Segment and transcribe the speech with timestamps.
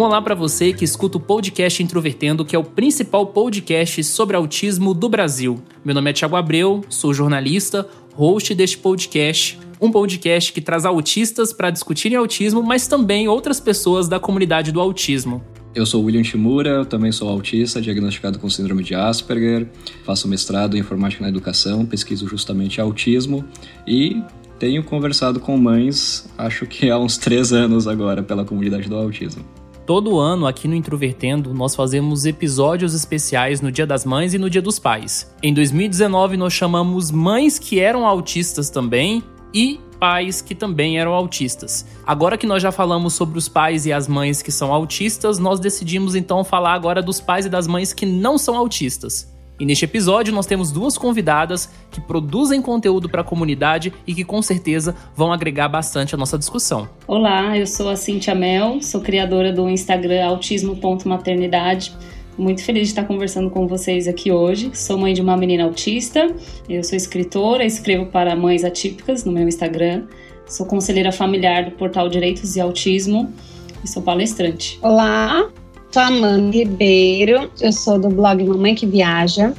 [0.00, 4.34] Um olá para você que escuta o podcast Introvertendo, que é o principal podcast sobre
[4.34, 5.62] autismo do Brasil.
[5.84, 9.58] Meu nome é Thiago Abreu, sou jornalista, host deste podcast.
[9.78, 14.80] Um podcast que traz autistas para discutirem autismo, mas também outras pessoas da comunidade do
[14.80, 15.44] autismo.
[15.74, 19.68] Eu sou William Shimura, também sou autista, diagnosticado com síndrome de Asperger,
[20.06, 23.44] faço mestrado em informática na educação, pesquiso justamente autismo
[23.86, 24.22] e
[24.58, 29.59] tenho conversado com mães, acho que há uns três anos agora, pela comunidade do autismo.
[29.90, 34.48] Todo ano, aqui no Introvertendo, nós fazemos episódios especiais no Dia das Mães e no
[34.48, 35.34] Dia dos Pais.
[35.42, 39.20] Em 2019, nós chamamos mães que eram autistas também
[39.52, 41.84] e pais que também eram autistas.
[42.06, 45.58] Agora que nós já falamos sobre os pais e as mães que são autistas, nós
[45.58, 49.28] decidimos então falar agora dos pais e das mães que não são autistas.
[49.60, 54.24] E neste episódio nós temos duas convidadas que produzem conteúdo para a comunidade e que
[54.24, 56.88] com certeza vão agregar bastante a nossa discussão.
[57.06, 61.94] Olá, eu sou a Cintia Mel, sou criadora do Instagram autismo.maternidade.
[62.38, 64.70] Muito feliz de estar conversando com vocês aqui hoje.
[64.72, 66.34] Sou mãe de uma menina autista,
[66.66, 70.04] eu sou escritora, escrevo para mães atípicas no meu Instagram.
[70.46, 73.30] Sou conselheira familiar do portal Direitos e Autismo
[73.84, 74.78] e sou palestrante.
[74.80, 75.50] Olá,
[75.92, 79.52] Sou Amanda Ribeiro, eu sou do blog Mamãe que Viaja.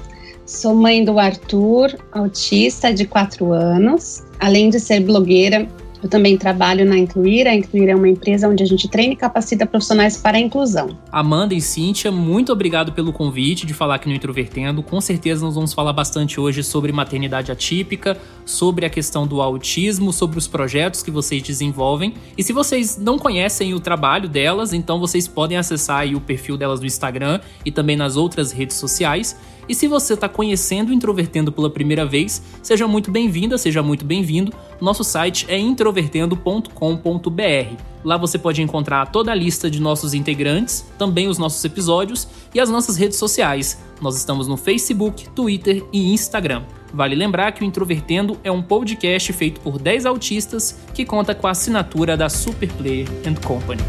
[0.45, 4.23] Sou mãe do Arthur, autista de 4 anos.
[4.39, 5.67] Além de ser blogueira,
[6.01, 7.47] eu também trabalho na Incluir.
[7.47, 10.97] A Incluir é uma empresa onde a gente treina e capacita profissionais para a inclusão.
[11.11, 14.81] Amanda e Cíntia, muito obrigado pelo convite de falar aqui no Introvertendo.
[14.83, 20.11] Com certeza nós vamos falar bastante hoje sobre maternidade atípica, sobre a questão do autismo,
[20.11, 22.13] sobre os projetos que vocês desenvolvem.
[22.37, 26.79] E se vocês não conhecem o trabalho delas, então vocês podem acessar o perfil delas
[26.79, 29.37] no Instagram e também nas outras redes sociais.
[29.71, 34.03] E se você está conhecendo o Introvertendo pela primeira vez, seja muito bem-vinda, seja muito
[34.03, 34.51] bem-vindo.
[34.81, 37.75] Nosso site é introvertendo.com.br.
[38.03, 42.59] Lá você pode encontrar toda a lista de nossos integrantes, também os nossos episódios e
[42.59, 43.81] as nossas redes sociais.
[44.01, 46.63] Nós estamos no Facebook, Twitter e Instagram.
[46.93, 51.47] Vale lembrar que o Introvertendo é um podcast feito por 10 autistas que conta com
[51.47, 53.07] a assinatura da Superplayer
[53.41, 53.81] Company.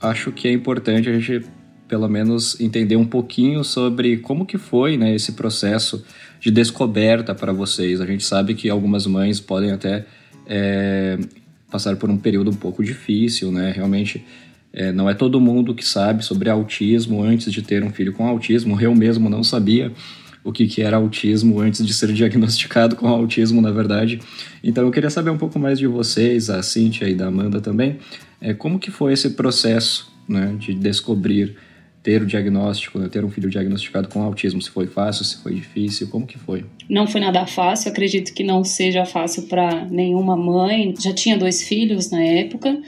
[0.00, 1.46] Acho que é importante a gente
[1.86, 6.04] pelo menos entender um pouquinho sobre como que foi né, esse processo
[6.40, 8.00] de descoberta para vocês.
[8.00, 10.06] A gente sabe que algumas mães podem até
[10.46, 11.18] é,
[11.68, 13.72] passar por um período um pouco difícil, né?
[13.74, 14.24] Realmente
[14.72, 18.24] é, não é todo mundo que sabe sobre autismo antes de ter um filho com
[18.26, 18.80] autismo.
[18.80, 19.92] Eu mesmo não sabia
[20.42, 24.20] o que, que era autismo antes de ser diagnosticado com autismo, na verdade.
[24.62, 27.98] Então eu queria saber um pouco mais de vocês, a Cíntia e da Amanda também,
[28.40, 31.56] é, como que foi esse processo né, de descobrir,
[32.02, 34.62] ter o diagnóstico, né, ter um filho diagnosticado com autismo?
[34.62, 36.64] Se foi fácil, se foi difícil, como que foi?
[36.88, 40.94] Não foi nada fácil, acredito que não seja fácil para nenhuma mãe.
[40.98, 42.80] Já tinha dois filhos na época,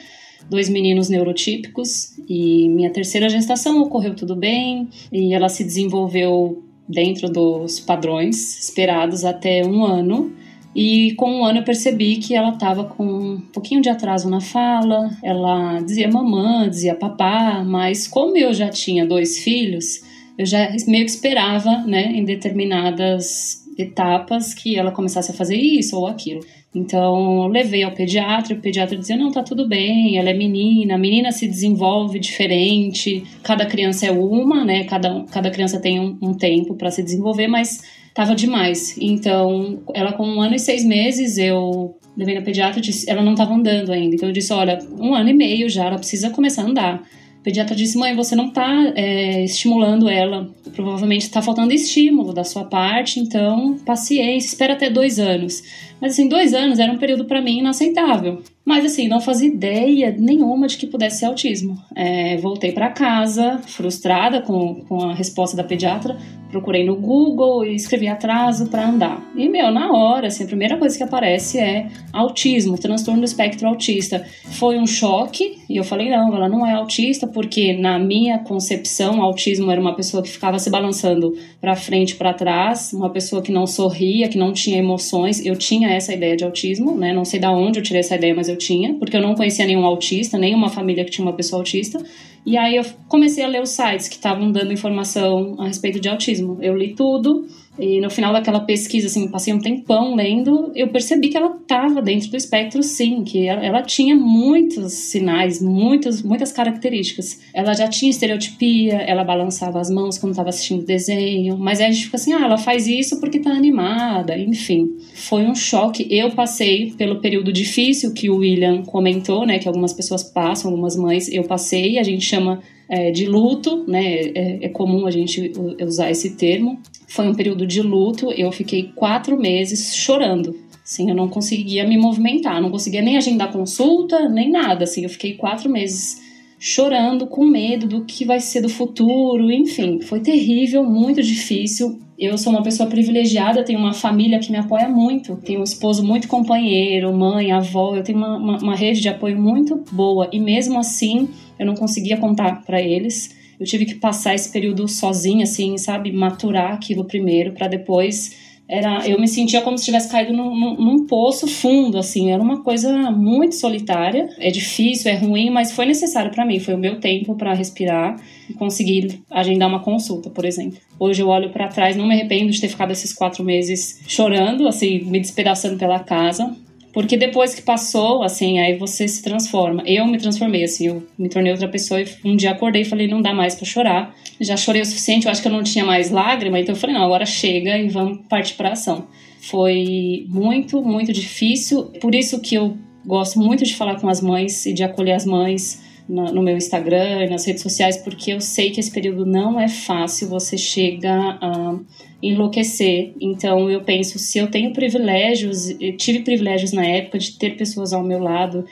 [0.48, 7.28] dois meninos neurotípicos e minha terceira gestação ocorreu tudo bem e ela se desenvolveu dentro
[7.28, 10.32] dos padrões esperados até um ano.
[10.74, 14.40] E com um ano eu percebi que ela estava com um pouquinho de atraso na
[14.40, 20.00] fala, ela dizia mamã, dizia papá, mas como eu já tinha dois filhos,
[20.38, 25.96] eu já meio que esperava, né, em determinadas etapas que ela começasse a fazer isso
[25.96, 26.40] ou aquilo.
[26.74, 30.98] Então, levei ao pediatra, o pediatra dizia: não, tá tudo bem, ela é menina, a
[30.98, 34.84] menina se desenvolve diferente, cada criança é uma, né?
[34.84, 37.82] Cada, cada criança tem um, um tempo para se desenvolver, mas
[38.14, 38.96] tava demais.
[38.98, 43.34] Então, ela com um ano e seis meses, eu levei na pediatra, disse, ela não
[43.34, 44.14] tava andando ainda.
[44.14, 47.02] Então, eu disse: olha, um ano e meio já, ela precisa começar a andar.
[47.38, 50.48] O pediatra disse: mãe, você não está é, estimulando ela.
[50.74, 55.62] Provavelmente está faltando estímulo da sua parte, então paciência, espera até dois anos.
[56.02, 58.42] Mas assim, dois anos era um período para mim inaceitável.
[58.64, 61.78] Mas assim, não fazia ideia nenhuma de que pudesse ser autismo.
[61.94, 66.16] É, voltei para casa, frustrada com, com a resposta da pediatra,
[66.52, 69.32] procurei no Google e escrevi atraso para andar.
[69.34, 73.66] E, meu, na hora, assim, a primeira coisa que aparece é autismo, transtorno do espectro
[73.66, 74.24] autista.
[74.52, 79.22] Foi um choque e eu falei: não, ela não é autista, porque na minha concepção,
[79.22, 83.50] autismo era uma pessoa que ficava se balançando para frente, para trás, uma pessoa que
[83.50, 85.44] não sorria, que não tinha emoções.
[85.44, 87.12] Eu tinha essa ideia de autismo, né?
[87.12, 89.66] Não sei da onde eu tirei essa ideia, mas eu tinha, porque eu não conhecia
[89.66, 92.02] nenhum autista, nenhuma família que tinha uma pessoa autista.
[92.44, 96.08] E aí eu comecei a ler os sites que estavam dando informação a respeito de
[96.08, 96.58] autismo.
[96.60, 97.46] Eu li tudo,
[97.78, 102.02] e no final daquela pesquisa, assim, passei um tempão lendo, eu percebi que ela estava
[102.02, 107.40] dentro do espectro, sim, que ela, ela, tinha muitos sinais, muitas, muitas características.
[107.54, 111.90] Ela já tinha estereotipia, ela balançava as mãos quando estava assistindo desenho, mas aí a
[111.90, 114.88] gente fica assim, ah, ela faz isso porque está animada, enfim.
[115.14, 116.06] Foi um choque.
[116.10, 120.94] Eu passei pelo período difícil que o William comentou, né, que algumas pessoas passam, algumas
[120.94, 122.60] mães, eu passei, a gente chama
[122.92, 124.16] é, de luto, né?
[124.34, 126.78] É, é, comum a gente usar esse termo.
[127.12, 128.32] Foi um período de luto.
[128.32, 130.58] Eu fiquei quatro meses chorando.
[130.82, 134.84] Assim, eu não conseguia me movimentar, não conseguia nem agendar consulta, nem nada.
[134.84, 136.20] Assim, eu fiquei quatro meses
[136.58, 142.00] chorando, com medo do que vai ser do futuro, enfim, foi terrível, muito difícil.
[142.16, 146.04] Eu sou uma pessoa privilegiada, tenho uma família que me apoia muito, tenho um esposo
[146.04, 150.38] muito companheiro, mãe, avó, eu tenho uma, uma, uma rede de apoio muito boa e
[150.38, 151.28] mesmo assim
[151.58, 153.41] eu não conseguia contar para eles.
[153.62, 158.36] Eu tive que passar esse período sozinha, assim, sabe, maturar aquilo primeiro para depois
[158.68, 162.30] era eu me sentia como se tivesse caído num, num, num, poço fundo assim.
[162.30, 164.28] Era uma coisa muito solitária.
[164.38, 166.58] É difícil é ruim mas foi necessário para mim.
[166.58, 168.16] Foi o meu tempo para respirar
[168.48, 170.78] e conseguir agendar uma consulta por exemplo.
[170.98, 174.66] Hoje eu olho para trás não me arrependo de ter ficado esses quatro meses chorando
[174.66, 176.56] assim me despedaçando pela casa
[176.92, 179.82] porque depois que passou, assim, aí você se transforma.
[179.86, 183.08] Eu me transformei, assim, eu me tornei outra pessoa e um dia acordei e falei,
[183.08, 184.14] não dá mais para chorar.
[184.40, 186.94] Já chorei o suficiente, eu acho que eu não tinha mais lágrima, então eu falei,
[186.94, 189.06] não, agora chega e vamos partir para ação.
[189.40, 191.84] Foi muito, muito difícil.
[192.00, 195.24] Por isso que eu gosto muito de falar com as mães e de acolher as
[195.24, 199.58] mães no meu Instagram e nas redes sociais, porque eu sei que esse período não
[199.58, 201.78] é fácil, você chega a
[202.22, 203.12] enlouquecer.
[203.20, 207.92] Então eu penso, se eu tenho privilégios, eu tive privilégios na época de ter pessoas
[207.92, 208.64] ao meu lado,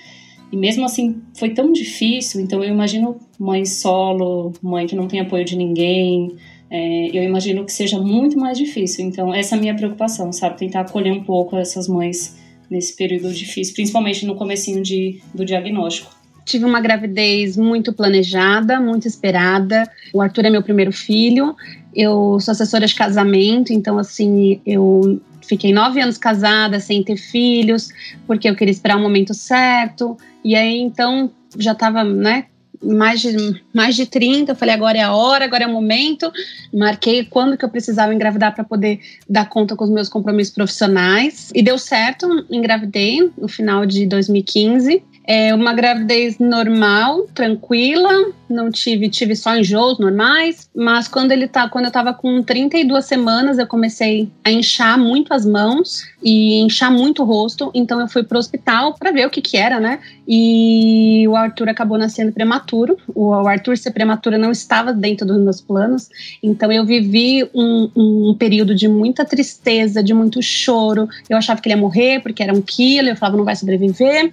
[0.53, 5.21] e mesmo assim foi tão difícil, então eu imagino mãe solo, mãe que não tem
[5.21, 6.35] apoio de ninguém,
[6.69, 9.05] é, eu imagino que seja muito mais difícil.
[9.05, 10.59] Então essa é a minha preocupação, sabe?
[10.59, 12.37] Tentar acolher um pouco essas mães
[12.69, 16.20] nesse período difícil, principalmente no comecinho de, do diagnóstico.
[16.51, 19.89] Tive uma gravidez muito planejada, muito esperada.
[20.13, 21.55] O Arthur é meu primeiro filho.
[21.95, 27.91] Eu sou assessora de casamento, então, assim, eu fiquei nove anos casada sem ter filhos,
[28.27, 30.19] porque eu queria esperar o momento certo.
[30.43, 32.47] E aí, então, já estava, né,
[32.83, 36.33] mais de, mais de 30, eu falei, agora é a hora, agora é o momento.
[36.75, 38.99] Marquei quando que eu precisava engravidar para poder
[39.29, 41.53] dar conta com os meus compromissos profissionais.
[41.55, 45.01] E deu certo, engravidei no final de 2015.
[45.33, 48.11] É uma gravidez normal, tranquila,
[48.49, 53.05] não tive, tive só enjoos normais, mas quando ele tá, quando eu tava com 32
[53.05, 58.09] semanas, eu comecei a inchar muito as mãos e inchar muito o rosto, então eu
[58.09, 60.01] fui pro hospital para ver o que que era, né?
[60.27, 62.99] E o Arthur acabou nascendo prematuro.
[63.15, 66.09] O Arthur ser prematuro não estava dentro dos meus planos,
[66.43, 71.09] então eu vivi um, um período de muita tristeza, de muito choro.
[71.29, 74.33] Eu achava que ele ia morrer porque era um quilo, eu falava não vai sobreviver.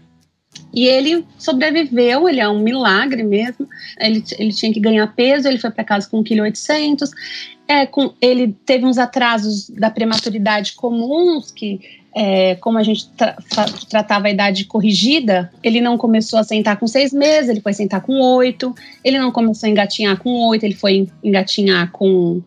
[0.73, 3.67] E ele sobreviveu, ele é um milagre mesmo.
[3.99, 7.11] Ele, ele tinha que ganhar peso, ele foi para casa com 1,8 kg.
[7.67, 11.81] É, com, ele teve uns atrasos da prematuridade comuns, que
[12.15, 13.35] é, como a gente tra
[13.89, 18.01] tratava a idade corrigida, ele não começou a sentar com seis meses, ele foi sentar
[18.01, 18.73] com oito.
[19.03, 22.41] Ele não começou a engatinhar com oito, ele foi engatinhar com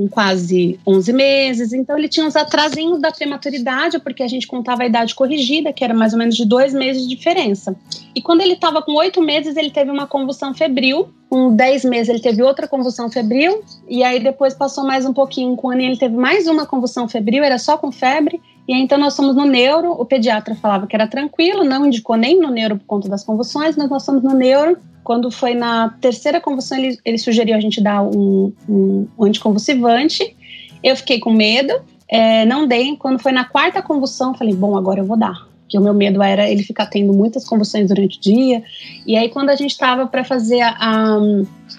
[0.00, 4.82] com quase 11 meses, então ele tinha uns atrasinhos da prematuridade, porque a gente contava
[4.82, 7.76] a idade corrigida, que era mais ou menos de dois meses de diferença.
[8.14, 12.08] E quando ele estava com oito meses, ele teve uma convulsão febril, com 10 meses
[12.08, 15.82] ele teve outra convulsão febril, e aí depois passou mais um pouquinho, com um ano
[15.82, 19.34] ele teve mais uma convulsão febril, era só com febre, e aí, então nós fomos
[19.34, 23.08] no neuro, o pediatra falava que era tranquilo, não indicou nem no neuro por conta
[23.08, 27.56] das convulsões, mas nós fomos no neuro, quando foi na terceira convulsão, ele, ele sugeriu
[27.56, 30.36] a gente dar um, um, anticonvulsivante.
[30.82, 31.72] Eu fiquei com medo,
[32.08, 32.96] é, não dei.
[32.96, 35.48] Quando foi na quarta convulsão, falei, bom, agora eu vou dar.
[35.62, 38.62] Porque o meu medo era ele ficar tendo muitas convulsões durante o dia.
[39.06, 41.18] E aí, quando a gente estava para fazer a, a,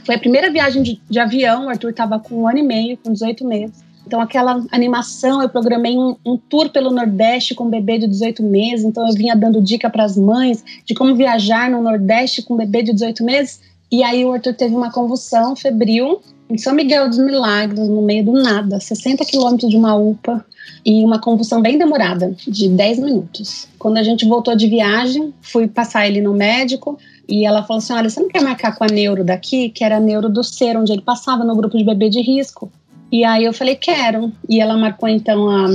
[0.06, 2.98] Foi a primeira viagem de, de avião, o Arthur estava com um ano e meio,
[2.98, 3.91] com 18 meses.
[4.06, 8.44] Então, aquela animação, eu programei um, um, tour pelo Nordeste com um bebê de 18
[8.44, 8.86] meses.
[8.86, 12.58] Então, eu vinha dando dica para as mães de como viajar no Nordeste com um
[12.58, 13.62] bebê de 18 meses.
[13.92, 18.26] E aí, o Arthur teve uma convulsão febril em São Miguel dos Milagres, no meio
[18.26, 20.46] do nada, 60 quilômetros de uma UPA,
[20.86, 23.68] e uma convulsão bem demorada, de 10 minutos.
[23.78, 26.98] Quando a gente voltou de viagem, fui passar ele no médico.
[27.28, 29.98] E ela falou assim: Olha, você não quer marcar com a neuro daqui, que era
[29.98, 32.72] a neuro do ser, onde ele passava no grupo de bebê de risco?
[33.12, 34.32] E aí eu falei, quero.
[34.48, 35.68] E ela marcou então a,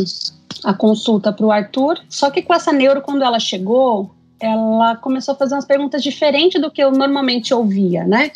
[0.64, 1.98] a consulta para o Arthur.
[2.08, 6.60] Só que com essa neuro, quando ela chegou, ela começou a fazer umas perguntas diferentes
[6.60, 8.30] do que eu normalmente ouvia, né?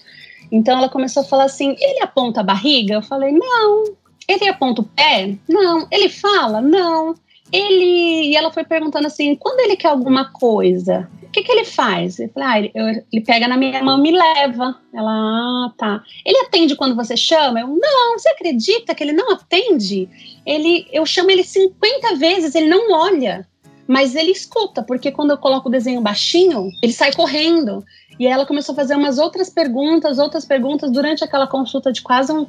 [0.52, 2.94] Então ela começou a falar assim: ele aponta a barriga?
[2.94, 3.84] Eu falei: não.
[4.28, 5.36] Ele aponta o pé?
[5.48, 5.86] Não.
[5.90, 6.60] Ele fala?
[6.60, 7.14] Não.
[7.52, 8.30] Ele.
[8.30, 12.16] E ela foi perguntando assim: quando ele quer alguma coisa, que, que ele faz?
[12.34, 14.76] Falei: ah, ele, eu, ele pega na minha mão e me leva.
[14.92, 16.02] Ela, ah, tá.
[16.24, 17.60] Ele atende quando você chama?
[17.60, 18.18] Eu, não.
[18.18, 20.08] Você acredita que ele não atende?
[20.44, 23.46] Ele, eu chamo ele 50 vezes, ele não olha
[23.90, 27.84] mas ele escuta, porque quando eu coloco o desenho baixinho, ele sai correndo.
[28.20, 32.30] E ela começou a fazer umas outras perguntas, outras perguntas durante aquela consulta de quase
[32.30, 32.46] um,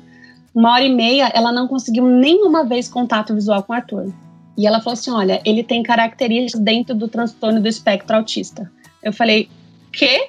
[0.54, 1.32] uma hora e meia.
[1.34, 4.14] Ela não conseguiu nenhuma vez contato visual com o Arthur.
[4.58, 8.72] E ela falou assim: olha, ele tem características dentro do transtorno do espectro autista.
[9.03, 9.50] Eu falei,
[9.91, 10.27] quê?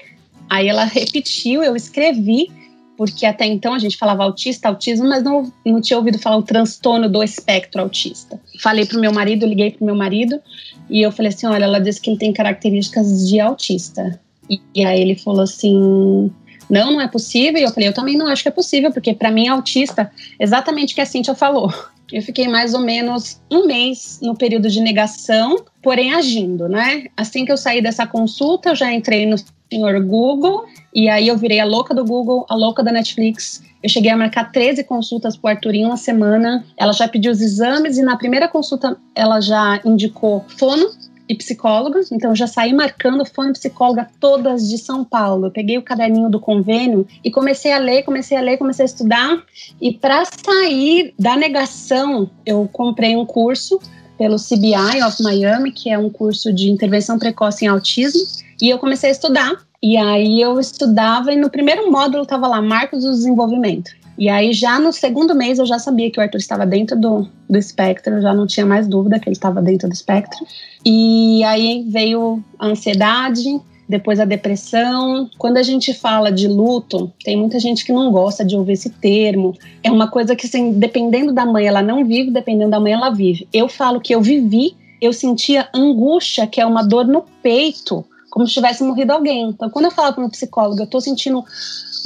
[0.49, 2.51] Aí ela repetiu, eu escrevi,
[2.97, 6.43] porque até então a gente falava autista, autismo, mas não, não tinha ouvido falar o
[6.43, 8.41] transtorno do espectro autista.
[8.61, 10.41] Falei pro meu marido, liguei pro meu marido,
[10.89, 14.21] e eu falei assim: olha, ela disse que ele tem características de autista.
[14.49, 16.31] E, e aí ele falou assim:
[16.69, 17.61] não, não é possível.
[17.61, 20.93] E eu falei: eu também não acho que é possível, porque para mim, autista, exatamente
[20.93, 21.73] o que a Cintia falou.
[22.13, 27.07] Eu fiquei mais ou menos um mês no período de negação, porém agindo, né?
[27.17, 29.37] Assim que eu saí dessa consulta, eu já entrei no
[29.73, 33.63] senhor Google, e aí eu virei a louca do Google, a louca da Netflix.
[33.83, 36.65] Eu cheguei a marcar 13 consultas pro Arthur em uma semana.
[36.77, 40.91] Ela já pediu os exames e na primeira consulta ela já indicou fono
[41.29, 45.47] e psicólogos, então já saí marcando fono e psicóloga todas de São Paulo.
[45.47, 48.87] Eu peguei o caderninho do convênio e comecei a ler, comecei a ler, comecei a
[48.87, 49.43] estudar.
[49.81, 53.79] E para sair da negação, eu comprei um curso
[54.19, 58.21] pelo CBI of Miami, que é um curso de intervenção precoce em autismo,
[58.61, 62.63] e eu comecei a estudar e aí eu estudava e no primeiro módulo estava lá,
[62.63, 63.91] Marcos do Desenvolvimento.
[64.23, 67.27] E aí já no segundo mês eu já sabia que o Arthur estava dentro do,
[67.51, 70.47] do espectro, já não tinha mais dúvida que ele estava dentro do espectro.
[70.87, 75.29] E aí veio a ansiedade, depois a depressão.
[75.37, 78.91] Quando a gente fala de luto, tem muita gente que não gosta de ouvir esse
[78.91, 79.59] termo.
[79.83, 83.11] É uma coisa que, assim, dependendo da mãe, ela não vive, dependendo da mãe, ela
[83.11, 83.49] vive.
[83.53, 88.49] Eu falo que eu vivi, eu sentia angústia, que é uma dor no peito, como
[88.49, 89.51] se tivesse morrido alguém.
[89.51, 91.45] Então, quando eu falava para uma psicóloga, eu tô sentindo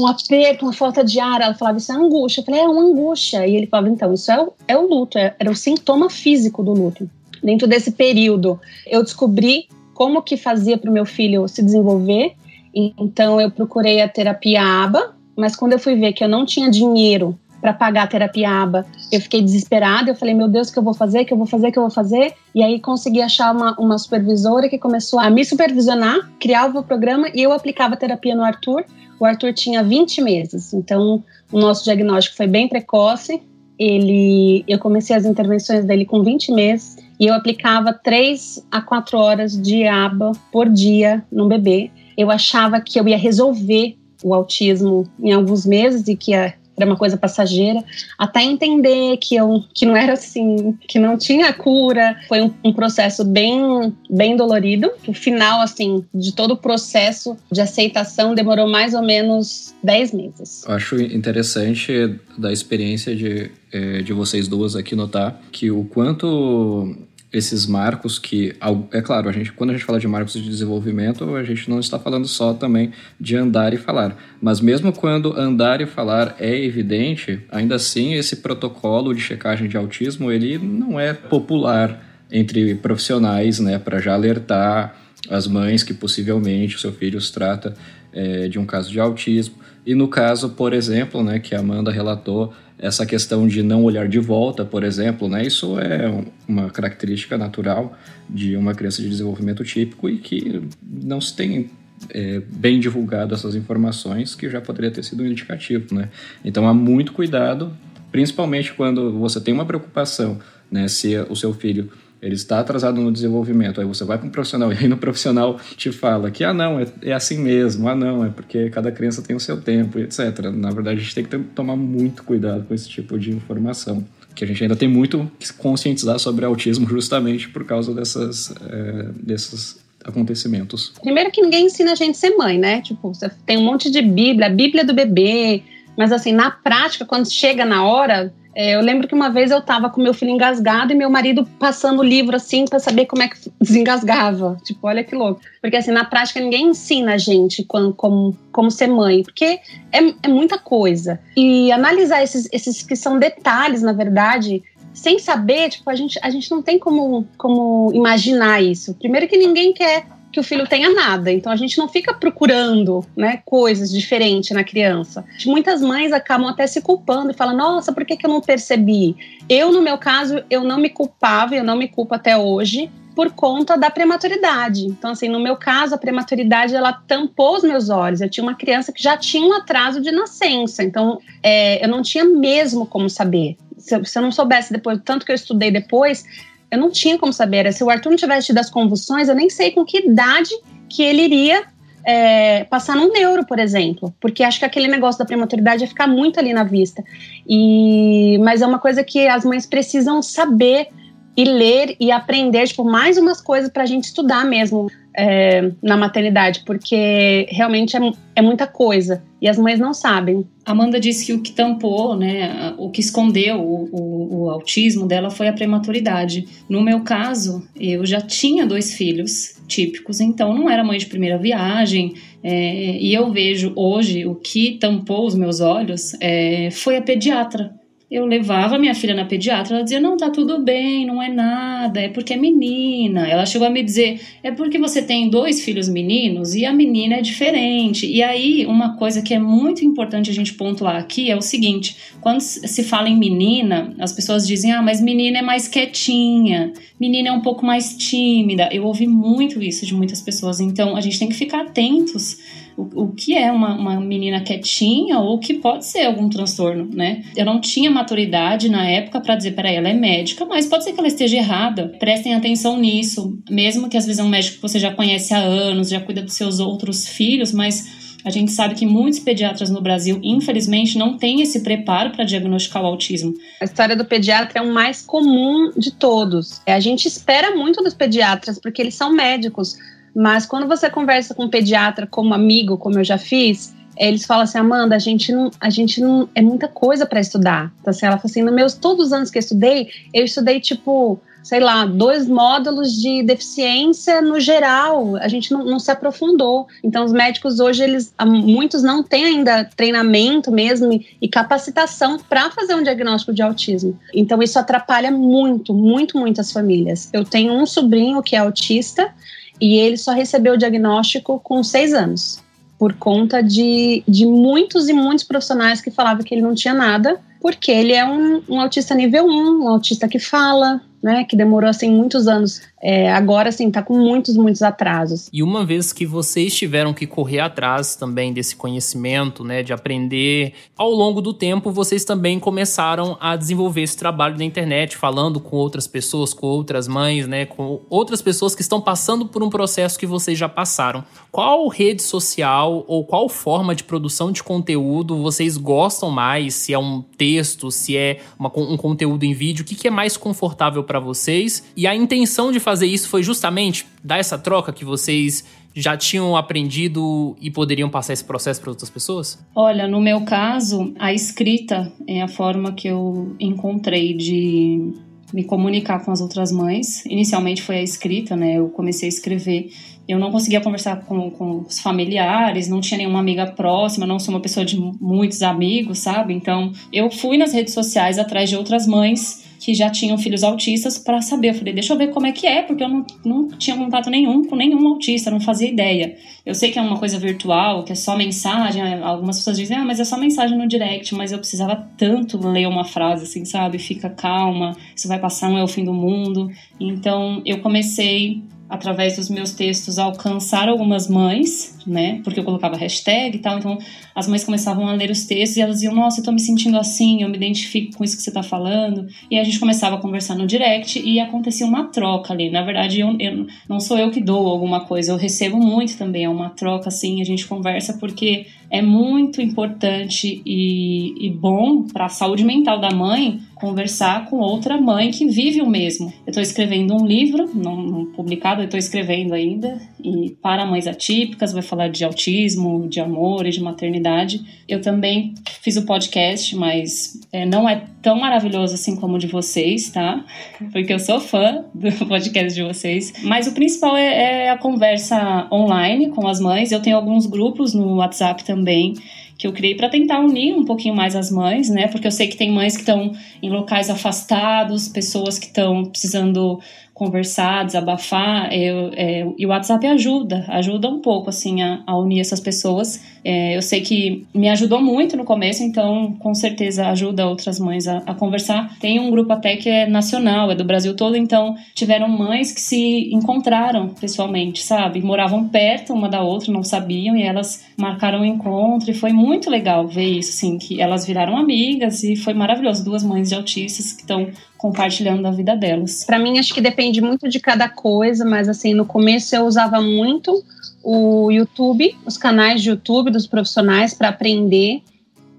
[0.00, 2.40] um aperto, uma falta de ar, ela falava, isso é angústia.
[2.40, 3.46] Eu falei, é uma angústia.
[3.46, 6.64] E ele falava, então, isso é o, é o luto, é, era o sintoma físico
[6.64, 7.08] do luto.
[7.40, 12.34] Dentro desse período, eu descobri como que fazia para o meu filho se desenvolver.
[12.74, 16.68] Então, eu procurei a terapia ABA, mas quando eu fui ver que eu não tinha
[16.68, 18.86] dinheiro para pagar a terapia ABA.
[19.10, 21.36] Eu fiquei desesperada, eu falei, meu Deus, o que eu vou fazer, o que eu
[21.36, 22.32] vou fazer, o que eu vou fazer?
[22.54, 27.28] E aí consegui achar uma, uma supervisora que começou a me supervisionar, criava o programa
[27.34, 28.84] e eu aplicava a terapia no Arthur.
[29.18, 33.42] O Arthur tinha 20 meses, então o nosso diagnóstico foi bem precoce.
[33.76, 39.18] Ele, eu comecei as intervenções dele com 20 meses e eu aplicava 3 a 4
[39.18, 41.90] horas de aba por dia no bebê.
[42.16, 46.86] Eu achava que eu ia resolver o autismo em alguns meses e que ia era
[46.86, 47.82] uma coisa passageira,
[48.18, 52.16] até entender que eu que não era assim, que não tinha cura.
[52.28, 54.90] Foi um, um processo bem bem dolorido.
[55.06, 60.64] O final assim de todo o processo de aceitação demorou mais ou menos 10 meses.
[60.66, 66.94] Acho interessante da experiência de, eh, de vocês duas aqui notar que o quanto
[67.32, 68.54] esses marcos que,
[68.92, 71.80] é claro, a gente, quando a gente fala de marcos de desenvolvimento, a gente não
[71.80, 74.16] está falando só também de andar e falar.
[74.40, 79.76] Mas mesmo quando andar e falar é evidente, ainda assim esse protocolo de checagem de
[79.76, 84.96] autismo ele não é popular entre profissionais, né, para já alertar
[85.28, 87.74] as mães que possivelmente o seu filho se trata
[88.12, 89.56] é, de um caso de autismo.
[89.84, 94.06] E no caso, por exemplo, né, que a Amanda relatou, essa questão de não olhar
[94.06, 97.96] de volta, por exemplo, né, isso é uma característica natural
[98.28, 101.70] de uma criança de desenvolvimento típico e que não se tem
[102.10, 106.10] é, bem divulgado essas informações que já poderia ter sido um indicativo, né?
[106.44, 107.74] Então há muito cuidado,
[108.12, 110.38] principalmente quando você tem uma preocupação,
[110.70, 114.30] né, se o seu filho ele está atrasado no desenvolvimento, aí você vai para um
[114.30, 117.94] profissional e aí no profissional te fala que, ah, não, é, é assim mesmo, ah,
[117.94, 120.38] não, é porque cada criança tem o seu tempo, etc.
[120.52, 124.04] Na verdade, a gente tem que tomar muito cuidado com esse tipo de informação
[124.34, 129.08] que a gente ainda tem muito que conscientizar sobre autismo justamente por causa dessas, é,
[129.18, 130.92] desses acontecimentos.
[131.02, 132.82] Primeiro que ninguém ensina a gente a ser mãe, né?
[132.82, 135.62] Tipo, você tem um monte de Bíblia, a Bíblia do bebê,
[135.96, 139.90] mas assim, na prática, quando chega na hora, eu lembro que uma vez eu tava
[139.90, 143.28] com meu filho engasgado e meu marido passando o livro assim para saber como é
[143.28, 144.56] que desengasgava.
[144.64, 145.42] Tipo, olha que louco.
[145.60, 149.60] Porque assim, na prática ninguém ensina a gente como, como, como ser mãe, porque
[149.92, 151.20] é, é muita coisa.
[151.36, 154.62] E analisar esses, esses que são detalhes, na verdade,
[154.94, 158.94] sem saber, tipo, a gente, a gente não tem como, como imaginar isso.
[158.94, 160.06] Primeiro que ninguém quer
[160.36, 161.32] que o filho tenha nada.
[161.32, 165.24] Então a gente não fica procurando, né, coisas diferentes na criança.
[165.46, 169.16] Muitas mães acabam até se culpando e falam: "Nossa, por que, que eu não percebi?".
[169.48, 173.32] Eu no meu caso, eu não me culpava, eu não me culpo até hoje por
[173.32, 174.84] conta da prematuridade.
[174.84, 178.20] Então, assim, no meu caso, a prematuridade ela tampou os meus olhos.
[178.20, 182.02] Eu tinha uma criança que já tinha um atraso de nascença, então é, eu não
[182.02, 183.56] tinha mesmo como saber.
[183.78, 186.24] Se, se eu não soubesse depois, tanto que eu estudei depois,
[186.70, 187.72] eu não tinha como saber.
[187.72, 190.50] Se o Arthur não tivesse tido as convulsões, eu nem sei com que idade
[190.88, 191.64] que ele iria
[192.06, 196.06] é, passar num neuro, por exemplo, porque acho que aquele negócio da prematuridade ia ficar
[196.06, 197.02] muito ali na vista.
[197.48, 200.88] E, mas é uma coisa que as mães precisam saber
[201.36, 205.96] e ler e aprender, tipo, mais umas coisas para a gente estudar mesmo é, na
[205.96, 208.00] maternidade, porque realmente é,
[208.36, 210.46] é, muita coisa e as mães não sabem.
[210.64, 215.30] Amanda disse que o que tampou, né, o que escondeu o, o, o autismo dela
[215.30, 216.46] foi a prematuridade.
[216.68, 221.38] No meu caso, eu já tinha dois filhos típicos, então não era mãe de primeira
[221.38, 227.02] viagem, é, e eu vejo hoje o que tampou os meus olhos é, foi a
[227.02, 227.74] pediatra
[228.16, 232.00] eu levava minha filha na pediatra, ela dizia: Não, tá tudo bem, não é nada,
[232.00, 233.28] é porque é menina.
[233.28, 237.16] Ela chegou a me dizer: É porque você tem dois filhos meninos e a menina
[237.16, 238.06] é diferente.
[238.06, 241.96] E aí, uma coisa que é muito importante a gente pontuar aqui é o seguinte:
[242.20, 247.28] quando se fala em menina, as pessoas dizem: Ah, mas menina é mais quietinha, menina
[247.28, 248.68] é um pouco mais tímida.
[248.72, 252.38] Eu ouvi muito isso de muitas pessoas, então a gente tem que ficar atentos
[252.76, 256.88] o, o que é uma, uma menina quietinha ou o que pode ser algum transtorno,
[256.92, 257.24] né?
[257.36, 260.92] Eu não tinha maturidade na época para dizer, peraí, ela é médica, mas pode ser
[260.92, 261.94] que ela esteja errada.
[261.98, 265.38] Prestem atenção nisso, mesmo que às vezes é um médico que você já conhece há
[265.38, 269.80] anos, já cuida dos seus outros filhos, mas a gente sabe que muitos pediatras no
[269.80, 273.32] Brasil, infelizmente, não têm esse preparo para diagnosticar o autismo.
[273.60, 276.60] A história do pediatra é o mais comum de todos.
[276.66, 279.76] A gente espera muito dos pediatras, porque eles são médicos.
[280.16, 284.44] Mas quando você conversa com um pediatra como amigo, como eu já fiz, eles falam
[284.44, 287.70] assim, Amanda, a gente não, a gente não é muita coisa para estudar.
[287.80, 290.58] Então, assim, ela fala assim, nos meus todos os anos que eu estudei, eu estudei
[290.58, 295.16] tipo, sei lá, dois módulos de deficiência no geral.
[295.16, 296.66] A gente não, não se aprofundou.
[296.82, 302.74] Então, os médicos hoje, eles, muitos não têm ainda treinamento mesmo e capacitação para fazer
[302.74, 303.98] um diagnóstico de autismo.
[304.14, 307.10] Então, isso atrapalha muito, muito, muito as famílias.
[307.12, 309.14] Eu tenho um sobrinho que é autista
[309.60, 312.42] e ele só recebeu o diagnóstico com seis anos,
[312.78, 317.20] por conta de, de muitos e muitos profissionais que falavam que ele não tinha nada,
[317.40, 321.70] porque ele é um, um autista nível 1, um autista que fala, né, que demorou
[321.70, 325.30] assim muitos anos é, agora, assim, tá com muitos, muitos atrasos.
[325.32, 330.52] E uma vez que vocês tiveram que correr atrás também desse conhecimento, né, de aprender,
[330.76, 335.56] ao longo do tempo vocês também começaram a desenvolver esse trabalho na internet, falando com
[335.56, 339.98] outras pessoas, com outras mães, né, com outras pessoas que estão passando por um processo
[339.98, 341.02] que vocês já passaram.
[341.32, 346.54] Qual rede social ou qual forma de produção de conteúdo vocês gostam mais?
[346.54, 349.90] Se é um texto, se é uma, um conteúdo em vídeo, o que, que é
[349.90, 351.64] mais confortável para vocês?
[351.74, 356.36] E a intenção de fazer isso foi justamente dar essa troca que vocês já tinham
[356.36, 359.38] aprendido e poderiam passar esse processo para outras pessoas?
[359.54, 364.92] Olha, no meu caso, a escrita é a forma que eu encontrei de
[365.32, 367.06] me comunicar com as outras mães.
[367.06, 368.54] Inicialmente foi a escrita, né?
[368.54, 369.70] Eu comecei a escrever.
[370.08, 374.34] Eu não conseguia conversar com, com os familiares, não tinha nenhuma amiga próxima, não sou
[374.34, 376.34] uma pessoa de muitos amigos, sabe?
[376.34, 380.98] Então, eu fui nas redes sociais atrás de outras mães que já tinham filhos autistas
[380.98, 381.50] para saber.
[381.50, 384.10] Eu falei, deixa eu ver como é que é, porque eu não, não tinha contato
[384.10, 386.16] nenhum com nenhum autista, não fazia ideia.
[386.44, 388.82] Eu sei que é uma coisa virtual, que é só mensagem.
[389.02, 391.14] Algumas pessoas dizem, ah, mas é só mensagem no direct.
[391.14, 393.78] Mas eu precisava tanto ler uma frase assim, sabe?
[393.78, 396.50] Fica calma, isso vai passar, não é o fim do mundo.
[396.78, 402.20] Então eu comecei através dos meus textos, alcançar algumas mães, né?
[402.24, 403.78] Porque eu colocava hashtag e tal, então
[404.14, 406.76] as mães começavam a ler os textos e elas diziam: Nossa, eu tô me sentindo
[406.78, 409.06] assim, eu me identifico com isso que você tá falando.
[409.30, 412.50] E a gente começava a conversar no direct e acontecia uma troca ali.
[412.50, 416.24] Na verdade, eu, eu não sou eu que dou alguma coisa, eu recebo muito também.
[416.24, 422.06] É uma troca assim, a gente conversa porque é muito importante e, e bom para
[422.06, 426.12] a saúde mental da mãe conversar com outra mãe que vive o mesmo.
[426.26, 430.86] Eu estou escrevendo um livro, não, não publicado, eu estou escrevendo ainda, e para mães
[430.86, 434.40] atípicas, vai falar de autismo, de amor e de maternidade.
[434.68, 439.26] Eu também fiz o podcast, mas é, não é tão maravilhoso assim como o de
[439.26, 440.24] vocês, tá?
[440.72, 443.12] Porque eu sou fã do podcast de vocês.
[443.22, 446.72] Mas o principal é, é a conversa online com as mães.
[446.72, 448.94] Eu tenho alguns grupos no WhatsApp também
[449.38, 451.88] que eu criei para tentar unir um pouquinho mais as mães, né?
[451.88, 453.12] Porque eu sei que tem mães que estão
[453.42, 456.58] em locais afastados, pessoas que estão precisando
[456.96, 462.20] conversar, desabafar, eu, é, e o WhatsApp ajuda, ajuda um pouco, assim, a, a unir
[462.20, 463.04] essas pessoas.
[463.22, 467.86] É, eu sei que me ajudou muito no começo, então com certeza ajuda outras mães
[467.86, 468.78] a, a, conversar.
[468.78, 472.62] Tem um grupo até que é nacional, é do Brasil todo, então tiveram mães que
[472.62, 475.02] se encontraram pessoalmente, sabe?
[475.02, 479.50] Moravam perto uma da outra, não sabiam, e elas marcaram um encontro, e foi muito
[479.50, 482.82] legal ver isso, assim, que elas viraram amigas, e foi maravilhoso.
[482.82, 486.04] Duas mães de autistas que estão compartilhando da vida delas.
[486.04, 489.80] Para mim, acho que depende muito de cada coisa, mas assim, no começo eu usava
[489.80, 490.44] muito
[490.82, 494.82] o YouTube, os canais de YouTube dos profissionais para aprender.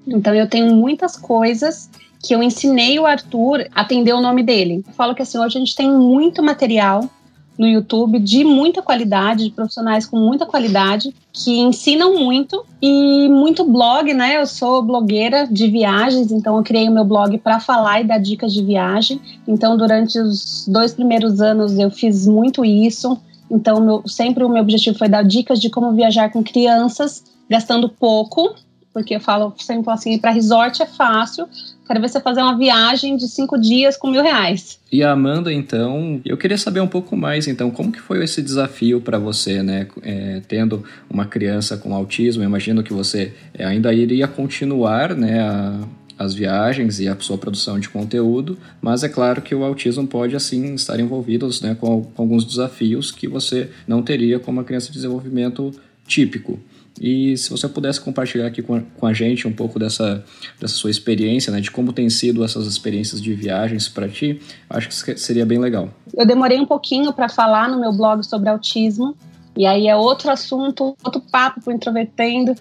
[0.06, 1.89] Então eu tenho muitas coisas
[2.21, 4.84] que eu ensinei o Arthur a atender o nome dele.
[4.86, 7.10] Eu falo que assim, hoje a gente tem muito material
[7.58, 13.63] no YouTube de muita qualidade, de profissionais com muita qualidade, que ensinam muito e muito
[13.63, 14.38] blog, né?
[14.38, 18.20] Eu sou blogueira de viagens, então eu criei o meu blog para falar e dar
[18.20, 19.20] dicas de viagem.
[19.48, 23.17] Então, durante os dois primeiros anos, eu fiz muito isso.
[23.50, 27.89] Então, meu, sempre o meu objetivo foi dar dicas de como viajar com crianças, gastando
[27.89, 28.54] pouco,
[28.97, 31.47] porque eu falo sempre assim, para resort é fácil,
[31.86, 34.77] Quero ver você fazer uma viagem de cinco dias com mil reais.
[34.91, 38.41] E a Amanda, então, eu queria saber um pouco mais, então, como que foi esse
[38.41, 39.88] desafio para você, né?
[40.03, 45.39] É, tendo uma criança com autismo, imagino que você é, ainda iria continuar, né?
[45.39, 45.79] A,
[46.19, 50.36] as viagens e a sua produção de conteúdo, mas é claro que o autismo pode
[50.36, 54.88] assim estar envolvido né, com, com alguns desafios que você não teria com uma criança
[54.88, 55.71] de desenvolvimento
[56.07, 56.60] típico.
[57.01, 60.23] E se você pudesse compartilhar aqui com a, com a gente um pouco dessa,
[60.60, 64.89] dessa sua experiência, né, de como tem sido essas experiências de viagens para ti, acho
[64.89, 65.89] que seria bem legal.
[66.15, 69.15] Eu demorei um pouquinho para falar no meu blog sobre autismo,
[69.57, 72.53] e aí é outro assunto, outro papo para introvertendo,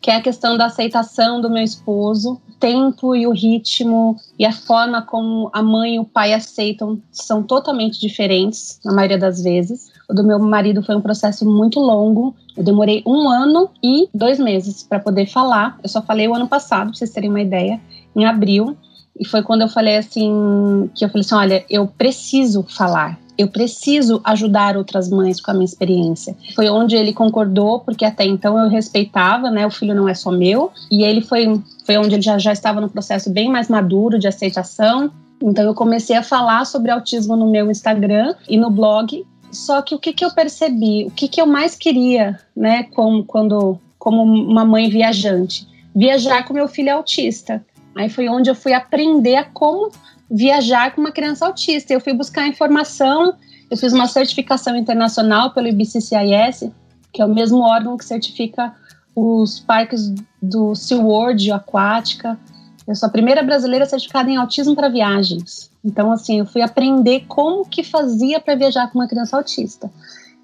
[0.00, 2.40] que é a questão da aceitação do meu esposo.
[2.48, 7.02] O tempo e o ritmo e a forma como a mãe e o pai aceitam
[7.10, 9.90] são totalmente diferentes, na maioria das vezes.
[10.08, 12.34] O do meu marido foi um processo muito longo.
[12.56, 15.78] Eu demorei um ano e dois meses para poder falar.
[15.82, 17.80] Eu só falei o ano passado, para vocês terem uma ideia,
[18.14, 18.76] em abril.
[19.18, 23.18] E foi quando eu falei assim, que eu falei assim, olha, eu preciso falar.
[23.36, 26.36] Eu preciso ajudar outras mães com a minha experiência.
[26.54, 29.66] Foi onde ele concordou, porque até então eu respeitava, né?
[29.66, 30.70] O filho não é só meu.
[30.90, 34.28] E ele foi, foi onde ele já, já estava no processo bem mais maduro de
[34.28, 35.10] aceitação.
[35.42, 39.94] Então eu comecei a falar sobre autismo no meu Instagram e no blog só que
[39.94, 44.22] o que, que eu percebi, o que, que eu mais queria, né, como, quando, como
[44.22, 45.66] uma mãe viajante?
[45.94, 47.64] Viajar com meu filho autista.
[47.96, 49.90] Aí foi onde eu fui aprender a como
[50.30, 51.92] viajar com uma criança autista.
[51.92, 53.34] Eu fui buscar informação,
[53.70, 56.70] eu fiz uma certificação internacional pelo IBCCIS,
[57.12, 58.74] que é o mesmo órgão que certifica
[59.14, 60.12] os parques
[60.42, 62.38] do SeaWorld aquática.
[62.86, 65.70] Eu sou a primeira brasileira certificada em autismo para viagens.
[65.84, 69.90] Então, assim, eu fui aprender como que fazia para viajar com uma criança autista.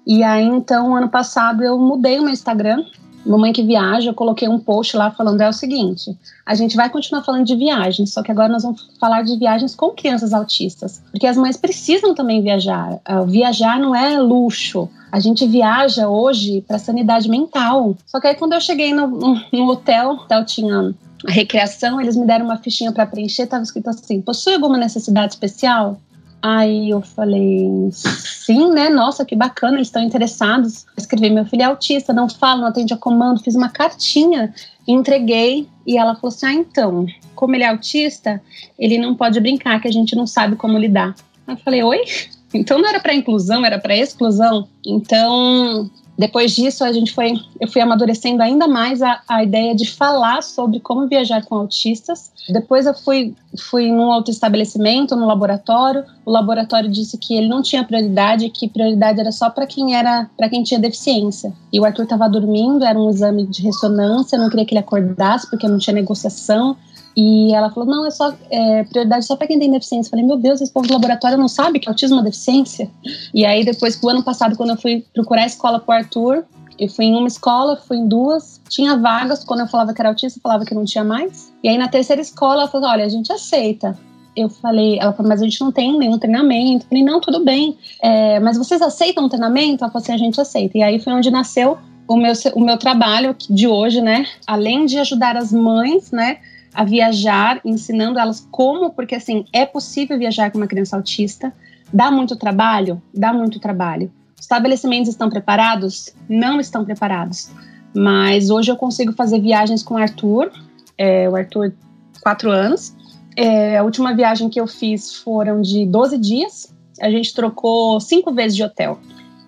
[0.05, 2.83] E aí, então, ano passado eu mudei o meu Instagram,
[3.25, 6.89] Mamãe que Viaja, eu coloquei um post lá falando é o seguinte: a gente vai
[6.89, 11.01] continuar falando de viagens, só que agora nós vamos falar de viagens com crianças autistas,
[11.11, 12.99] porque as mães precisam também viajar.
[13.07, 14.89] Uh, viajar não é luxo.
[15.11, 17.95] A gente viaja hoje para sanidade mental.
[18.07, 20.93] Só que aí quando eu cheguei no, no, no hotel, hotel tinha
[21.27, 25.33] a recreação, eles me deram uma fichinha para preencher, estava escrito assim: possui alguma necessidade
[25.33, 25.99] especial?
[26.41, 28.89] Aí eu falei, sim, né?
[28.89, 30.87] Nossa, que bacana, eles estão interessados.
[30.97, 33.43] Escrevi, meu filho é autista, não fala, não atende a comando.
[33.43, 34.51] Fiz uma cartinha,
[34.87, 38.41] entreguei e ela falou assim: ah, então, como ele é autista,
[38.79, 41.13] ele não pode brincar, que a gente não sabe como lidar.
[41.45, 42.01] Aí eu falei, oi?
[42.53, 44.67] Então não era para inclusão, era para exclusão.
[44.85, 49.89] Então depois disso, a gente foi, eu fui amadurecendo ainda mais a, a ideia de
[49.89, 52.31] falar sobre como viajar com autistas.
[52.49, 53.33] Depois eu fui,
[53.69, 56.03] fui num outro estabelecimento, no laboratório.
[56.25, 60.29] O laboratório disse que ele não tinha prioridade, que prioridade era só para quem era,
[60.37, 61.53] para quem tinha deficiência.
[61.71, 65.49] E o Arthur estava dormindo, era um exame de ressonância, não queria que ele acordasse
[65.49, 66.77] porque não tinha negociação.
[67.15, 70.07] E ela falou: não, é só é, prioridade só para quem tem deficiência.
[70.07, 72.89] Eu falei: meu Deus, esse povo do laboratório não sabe que autismo é deficiência.
[73.33, 76.45] E aí, depois, o ano passado, quando eu fui procurar a escola para o Arthur,
[76.79, 79.43] eu fui em uma escola, fui em duas, tinha vagas.
[79.43, 81.51] Quando eu falava que era autista, falava que não tinha mais.
[81.63, 83.97] E aí, na terceira escola, ela falou: olha, a gente aceita.
[84.33, 86.85] Eu falei, ela falou, mas a gente não tem nenhum treinamento.
[86.85, 87.77] Eu falei, não, tudo bem.
[88.01, 89.83] É, mas vocês aceitam o treinamento?
[89.83, 90.77] Ela falou assim, a gente aceita.
[90.77, 94.25] E aí foi onde nasceu o meu, o meu trabalho de hoje, né?
[94.47, 96.37] Além de ajudar as mães, né?
[96.73, 101.53] A viajar, ensinando elas como, porque assim, é possível viajar com uma criança autista.
[101.93, 103.01] Dá muito trabalho?
[103.13, 104.11] Dá muito trabalho.
[104.35, 106.13] Os estabelecimentos estão preparados?
[106.29, 107.51] Não estão preparados.
[107.93, 110.51] Mas hoje eu consigo fazer viagens com o Arthur,
[110.97, 111.73] é, o Arthur,
[112.21, 112.95] quatro anos.
[113.35, 116.73] É, a última viagem que eu fiz foram de 12 dias.
[117.01, 118.99] a gente trocou cinco vezes de hotel.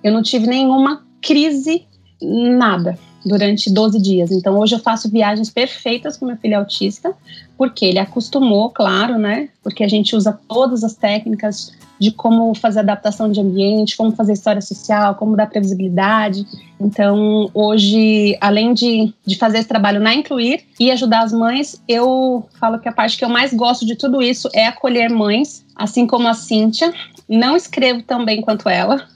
[0.04, 1.86] Eu não tive nenhuma crise,
[2.22, 4.32] nada, durante 12 dias.
[4.32, 7.14] Então, hoje eu faço viagens perfeitas com meu filho autista,
[7.58, 9.50] porque ele acostumou, claro, né?
[9.62, 14.34] Porque a gente usa todas as técnicas de como fazer adaptação de ambiente, como fazer
[14.34, 16.46] história social, como dar previsibilidade.
[16.80, 22.46] Então, hoje, além de, de fazer esse trabalho na Incluir e ajudar as mães, eu
[22.60, 26.06] falo que a parte que eu mais gosto de tudo isso é acolher mães, assim
[26.06, 26.94] como a Cíntia.
[27.30, 29.08] Não escrevo tão bem quanto ela,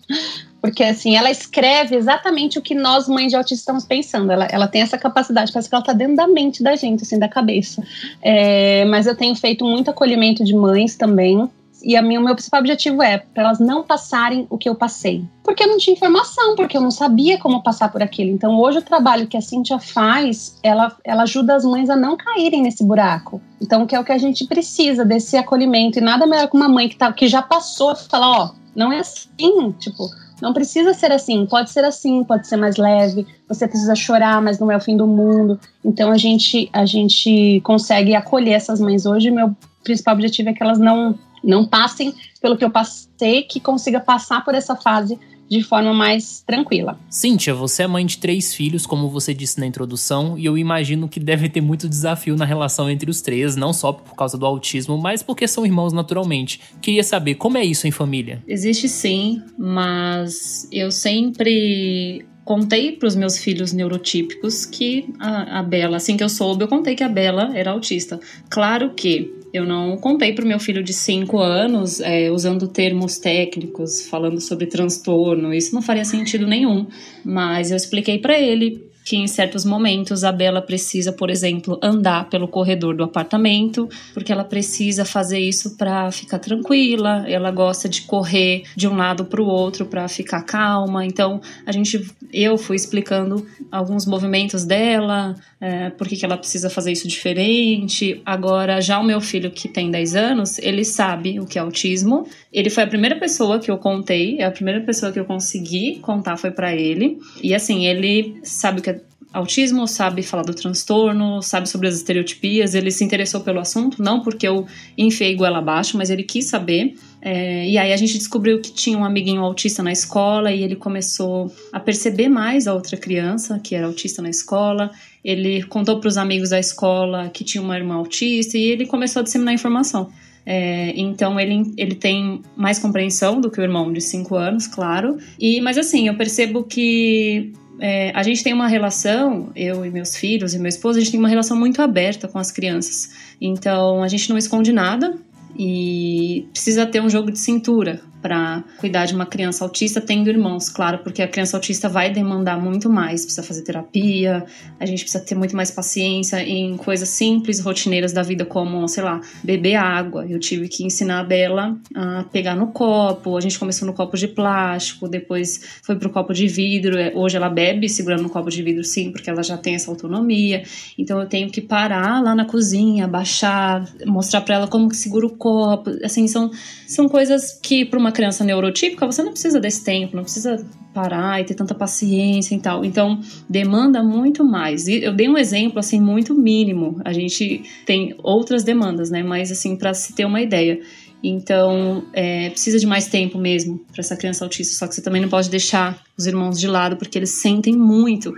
[0.62, 4.32] porque assim, ela escreve exatamente o que nós, mães de autistas, estamos pensando.
[4.32, 7.20] Ela, ela tem essa capacidade, parece que ela está dentro da mente da gente, assim,
[7.20, 7.84] da cabeça.
[8.22, 11.50] É, mas eu tenho feito muito acolhimento de mães também.
[11.84, 14.74] E a minha, o meu principal objetivo é para elas não passarem o que eu
[14.74, 15.24] passei.
[15.44, 18.32] Porque eu não tinha informação, porque eu não sabia como passar por aquilo.
[18.32, 22.18] Então, hoje, o trabalho que a Cintia faz, ela, ela ajuda as mães a não
[22.18, 23.40] caírem nesse buraco.
[23.62, 26.00] Então, que é o que a gente precisa, desse acolhimento.
[26.00, 29.00] E nada melhor que uma mãe que, tá, que já passou, falar: ó, não é
[29.00, 30.10] assim, tipo,
[30.42, 33.26] não precisa ser assim, pode ser assim, pode ser mais leve.
[33.48, 35.60] Você precisa chorar, mas não é o fim do mundo.
[35.84, 39.32] Então a gente a gente consegue acolher essas mães hoje.
[39.32, 44.00] Meu principal objetivo é que elas não não passem pelo que eu passei, que consiga
[44.00, 45.18] passar por essa fase
[45.50, 47.00] de forma mais tranquila.
[47.10, 51.08] Cíntia, você é mãe de três filhos, como você disse na introdução, e eu imagino
[51.08, 54.46] que deve ter muito desafio na relação entre os três, não só por causa do
[54.46, 56.60] autismo, mas porque são irmãos naturalmente.
[56.82, 58.44] Queria saber como é isso em família.
[58.48, 65.98] Existe sim, mas eu sempre contei para os meus filhos neurotípicos que a, a Bela,
[65.98, 68.18] assim que eu soube, eu contei que a Bela era autista.
[68.50, 73.18] Claro que eu não contei para o meu filho de 5 anos é, usando termos
[73.18, 75.54] técnicos, falando sobre transtorno.
[75.54, 76.88] Isso não faria sentido nenhum.
[77.24, 82.30] Mas eu expliquei para ele que em certos momentos a Bela precisa, por exemplo, andar
[82.30, 88.02] pelo corredor do apartamento, porque ela precisa fazer isso para ficar tranquila, ela gosta de
[88.02, 91.06] correr de um lado para o outro para ficar calma.
[91.06, 96.92] Então, a gente eu fui explicando alguns movimentos dela, é, por que ela precisa fazer
[96.92, 98.22] isso diferente.
[98.26, 102.28] Agora, já o meu filho que tem 10 anos, ele sabe o que é autismo.
[102.52, 106.00] Ele foi a primeira pessoa que eu contei, é a primeira pessoa que eu consegui
[106.00, 107.20] contar foi para ele.
[107.42, 108.97] E assim, ele sabe o que é
[109.34, 112.74] autismo, sabe falar do transtorno, sabe sobre as estereotipias.
[112.74, 114.66] Ele se interessou pelo assunto, não porque eu
[114.98, 116.96] enfiei goela abaixo, mas ele quis saber.
[117.22, 120.76] É, e aí a gente descobriu que tinha um amiguinho autista na escola e ele
[120.76, 124.92] começou a perceber mais a outra criança que era autista na escola.
[125.24, 129.20] Ele contou para os amigos da escola que tinha uma irmã autista e ele começou
[129.20, 130.10] a disseminar informação.
[130.46, 135.18] É, então ele, ele tem mais compreensão do que o irmão de 5 anos, claro.
[135.38, 140.16] E mas assim, eu percebo que é, a gente tem uma relação, eu e meus
[140.16, 143.12] filhos e meu esposo, a gente tem uma relação muito aberta com as crianças.
[143.40, 145.18] Então a gente não esconde nada
[145.56, 150.70] e precisa ter um jogo de cintura para cuidar de uma criança autista tendo irmãos,
[150.70, 154.46] claro, porque a criança autista vai demandar muito mais, precisa fazer terapia,
[154.80, 159.04] a gente precisa ter muito mais paciência em coisas simples, rotineiras da vida, como, sei
[159.04, 160.26] lá, beber água.
[160.28, 164.18] Eu tive que ensinar a Bela a pegar no copo, a gente começou no copo
[164.18, 168.50] de plástico, depois foi pro copo de vidro, é, hoje ela bebe segurando no copo
[168.50, 170.64] de vidro sim, porque ela já tem essa autonomia,
[170.98, 175.28] então eu tenho que parar lá na cozinha, baixar, mostrar para ela como que segura
[175.28, 176.52] o copo, assim, são,
[176.88, 181.40] são coisas que para uma criança neurotípica, você não precisa desse tempo, não precisa parar
[181.40, 182.84] e ter tanta paciência e tal.
[182.84, 184.88] Então, demanda muito mais.
[184.88, 187.00] E eu dei um exemplo assim muito mínimo.
[187.06, 189.22] A gente tem outras demandas, né?
[189.22, 190.80] Mas assim, para se ter uma ideia.
[191.24, 194.76] Então, é, precisa de mais tempo mesmo para essa criança autista.
[194.76, 198.34] Só que você também não pode deixar os irmãos de lado, porque eles sentem muito.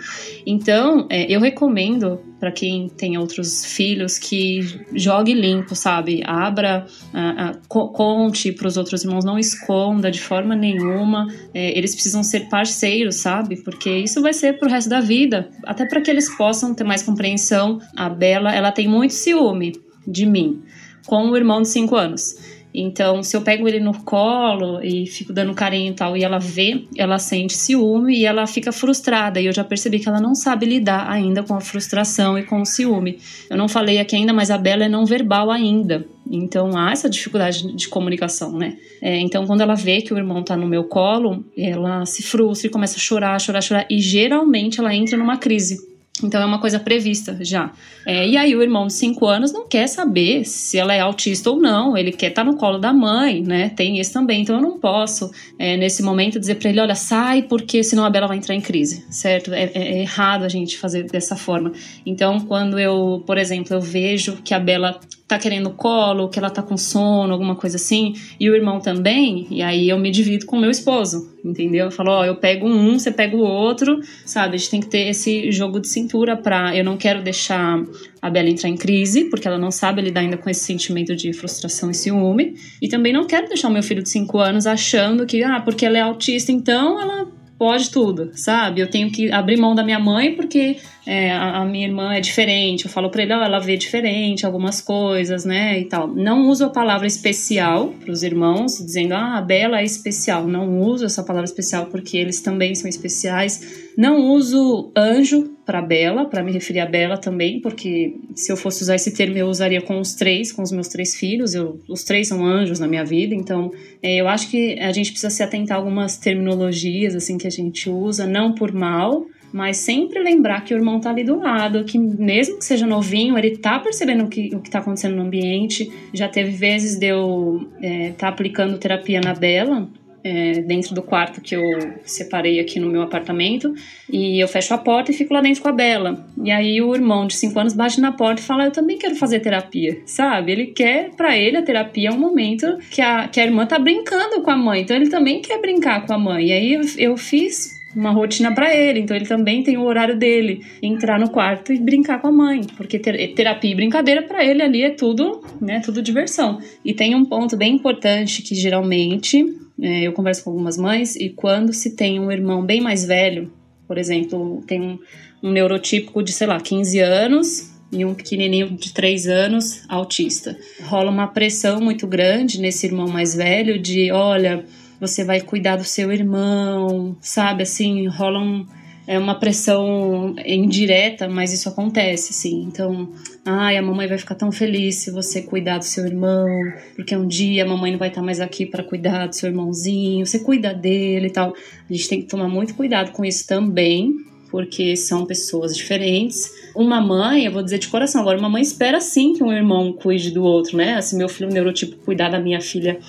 [0.46, 4.62] Então, é, eu recomendo para quem tem outros filhos que
[4.94, 6.22] jogue limpo, sabe?
[6.26, 11.28] Abra, a, a, conte para os outros irmãos, não esconda de forma nenhuma.
[11.54, 13.58] É, eles precisam ser parceiros, sabe?
[13.58, 15.50] Porque isso vai ser pro resto da vida.
[15.66, 17.80] Até para que eles possam ter mais compreensão.
[17.96, 19.74] A Bela, ela tem muito ciúme
[20.08, 20.62] de mim,
[21.06, 22.59] com o irmão de 5 anos.
[22.74, 26.38] Então, se eu pego ele no colo e fico dando carinho e tal, e ela
[26.38, 29.42] vê, ela sente ciúme e ela fica frustrada.
[29.42, 32.62] E eu já percebi que ela não sabe lidar ainda com a frustração e com
[32.62, 33.18] o ciúme.
[33.50, 36.06] Eu não falei aqui ainda, mas a Bela é não verbal ainda.
[36.30, 38.78] Então há essa dificuldade de comunicação, né?
[39.02, 42.68] É, então quando ela vê que o irmão tá no meu colo, ela se frustra
[42.68, 43.88] e começa a chorar, chorar, chorar.
[43.90, 45.90] E geralmente ela entra numa crise
[46.24, 47.72] Então é uma coisa prevista já.
[48.06, 51.50] É, e aí o irmão de 5 anos não quer saber se ela é autista
[51.50, 53.70] ou não, ele quer estar tá no colo da mãe, né?
[53.70, 54.42] Tem isso também.
[54.42, 58.10] Então eu não posso, é, nesse momento, dizer para ele: olha, sai, porque senão a
[58.10, 59.54] Bela vai entrar em crise, certo?
[59.54, 61.72] É, é, é, errado a gente fazer dessa forma.
[62.06, 66.50] Então, quando eu, por exemplo, eu vejo que a Bela tá querendo colo, que ela
[66.50, 70.48] tá com sono, alguma coisa assim, e o irmão também, e aí eu me divido
[70.48, 71.86] com o meu esposo, entendeu?
[71.86, 74.56] Eu falo, ó, eu pego um, você pega o outro, sabe?
[74.56, 76.76] A gente tem que ter esse jogo de cintura pra.
[76.76, 77.84] Eu não quero deixar
[78.22, 81.32] a Bela entrar em crise, porque ela não sabe lidar ainda com esse sentimento de
[81.34, 85.26] frustração e ciúme, e também não quero deixar o meu filho de 5 anos achando
[85.26, 87.28] que, ah, porque ela é autista, então ela
[87.60, 88.80] pode tudo, sabe?
[88.80, 90.78] Eu tenho que abrir mão da minha mãe porque
[91.12, 92.86] é, a, a, minha irmã é diferente.
[92.86, 95.80] Eu falo pra ele, ela vê diferente algumas coisas, né?
[95.80, 96.08] E tal.
[96.08, 100.48] Não uso a palavra especial pros irmãos, dizendo, ah, a Bela é especial.
[100.48, 103.90] Não uso essa palavra especial porque eles também são especiais.
[103.98, 108.84] Não uso anjo para Bela, para me referir a Bela também, porque se eu fosse
[108.84, 111.56] usar esse termo eu usaria com os três, com os meus três filhos.
[111.56, 113.72] Eu, os três são anjos na minha vida, então
[114.04, 117.52] é, eu acho que a gente precisa se atentar a algumas terminologias assim que a
[117.52, 121.84] gente usa, não por mal, mas sempre lembrar que o irmão tá ali do lado,
[121.84, 125.24] que mesmo que seja novinho, ele tá percebendo o que, o que tá acontecendo no
[125.24, 125.92] ambiente.
[126.14, 129.90] Já teve vezes de eu é, tá aplicando terapia na Bela,
[130.24, 131.64] é, dentro do quarto que eu
[132.04, 133.74] separei aqui no meu apartamento
[134.10, 136.28] e eu fecho a porta e fico lá dentro com a Bela.
[136.44, 139.16] E aí o irmão de 5 anos bate na porta e fala: Eu também quero
[139.16, 140.52] fazer terapia, sabe?
[140.52, 143.80] Ele quer, para ele, a terapia é um momento que a, que a irmã tá
[143.80, 146.48] brincando com a mãe, então ele também quer brincar com a mãe.
[146.48, 150.18] E aí eu, eu fiz uma rotina para ele, então ele também tem o horário
[150.18, 154.62] dele, entrar no quarto e brincar com a mãe, porque terapia e brincadeira para ele
[154.62, 156.60] ali é tudo, né, tudo diversão.
[156.86, 159.44] E tem um ponto bem importante que geralmente
[159.82, 163.52] é, eu converso com algumas mães e quando se tem um irmão bem mais velho,
[163.88, 165.00] por exemplo, tem um,
[165.42, 170.56] um neurotípico de, sei lá, 15 anos e um pequenininho de 3 anos autista.
[170.84, 174.64] Rola uma pressão muito grande nesse irmão mais velho de, olha,
[175.00, 177.64] você vai cuidar do seu irmão, sabe?
[177.64, 178.66] Assim, rola um,
[179.10, 182.62] é uma pressão indireta, mas isso acontece, assim.
[182.64, 183.10] Então,
[183.44, 186.48] ai, a mamãe vai ficar tão feliz se você cuidar do seu irmão,
[186.96, 190.26] porque um dia a mamãe não vai estar mais aqui para cuidar do seu irmãozinho,
[190.28, 191.56] você cuida dele e tal.
[191.90, 194.14] A gente tem que tomar muito cuidado com isso também,
[194.52, 196.52] porque são pessoas diferentes.
[196.76, 199.92] Uma mãe, eu vou dizer de coração, agora uma mãe espera sim que um irmão
[199.92, 200.96] cuide do outro, né?
[200.96, 203.00] Assim, meu filho neurotipo cuidar da minha filha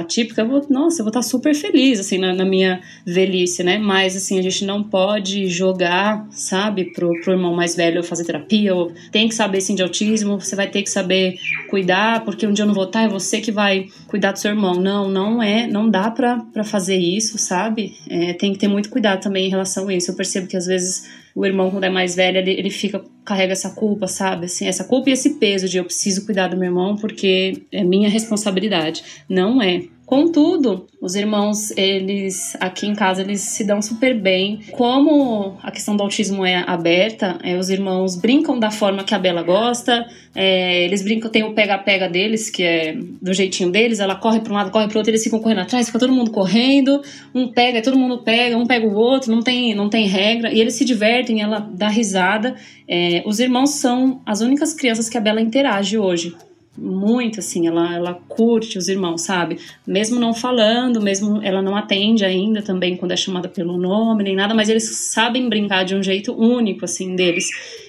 [0.00, 3.78] atípica, eu vou, nossa, eu vou estar super feliz, assim, na, na, minha velhice, né?
[3.78, 8.74] Mas, assim, a gente não pode jogar, sabe, pro, pro irmão mais velho fazer terapia,
[8.74, 11.36] ou tem que saber, sim, de autismo, você vai ter que saber
[11.68, 14.50] cuidar, porque um dia eu não vou estar, é você que vai cuidar do seu
[14.50, 14.74] irmão.
[14.74, 17.96] Não, não é, não dá pra, pra fazer isso, sabe?
[18.08, 20.10] É, tem que ter muito cuidado também em relação a isso.
[20.10, 23.52] Eu percebo que, às vezes, o irmão, quando é mais velho, ele, ele fica, carrega
[23.52, 24.46] essa culpa, sabe?
[24.46, 27.84] Assim, essa culpa e esse peso de eu preciso cuidar do meu irmão porque é
[27.84, 29.02] minha responsabilidade.
[29.28, 29.84] Não é.
[30.08, 34.58] Contudo, os irmãos, eles aqui em casa, eles se dão super bem.
[34.70, 39.18] Como a questão do autismo é aberta, é, os irmãos brincam da forma que a
[39.18, 44.14] Bela gosta, é, eles brincam, tem o pega-pega deles, que é do jeitinho deles, ela
[44.14, 47.02] corre para um lado, corre para outro, eles ficam correndo atrás, fica todo mundo correndo,
[47.34, 50.58] um pega, todo mundo pega, um pega o outro, não tem, não tem regra, e
[50.58, 52.56] eles se divertem, ela dá risada.
[52.88, 56.34] É, os irmãos são as únicas crianças que a Bela interage hoje
[56.80, 59.58] muito assim, ela, ela curte os irmãos, sabe?
[59.86, 64.36] Mesmo não falando, mesmo ela não atende ainda também quando é chamada pelo nome nem
[64.36, 67.46] nada, mas eles sabem brincar de um jeito único assim deles.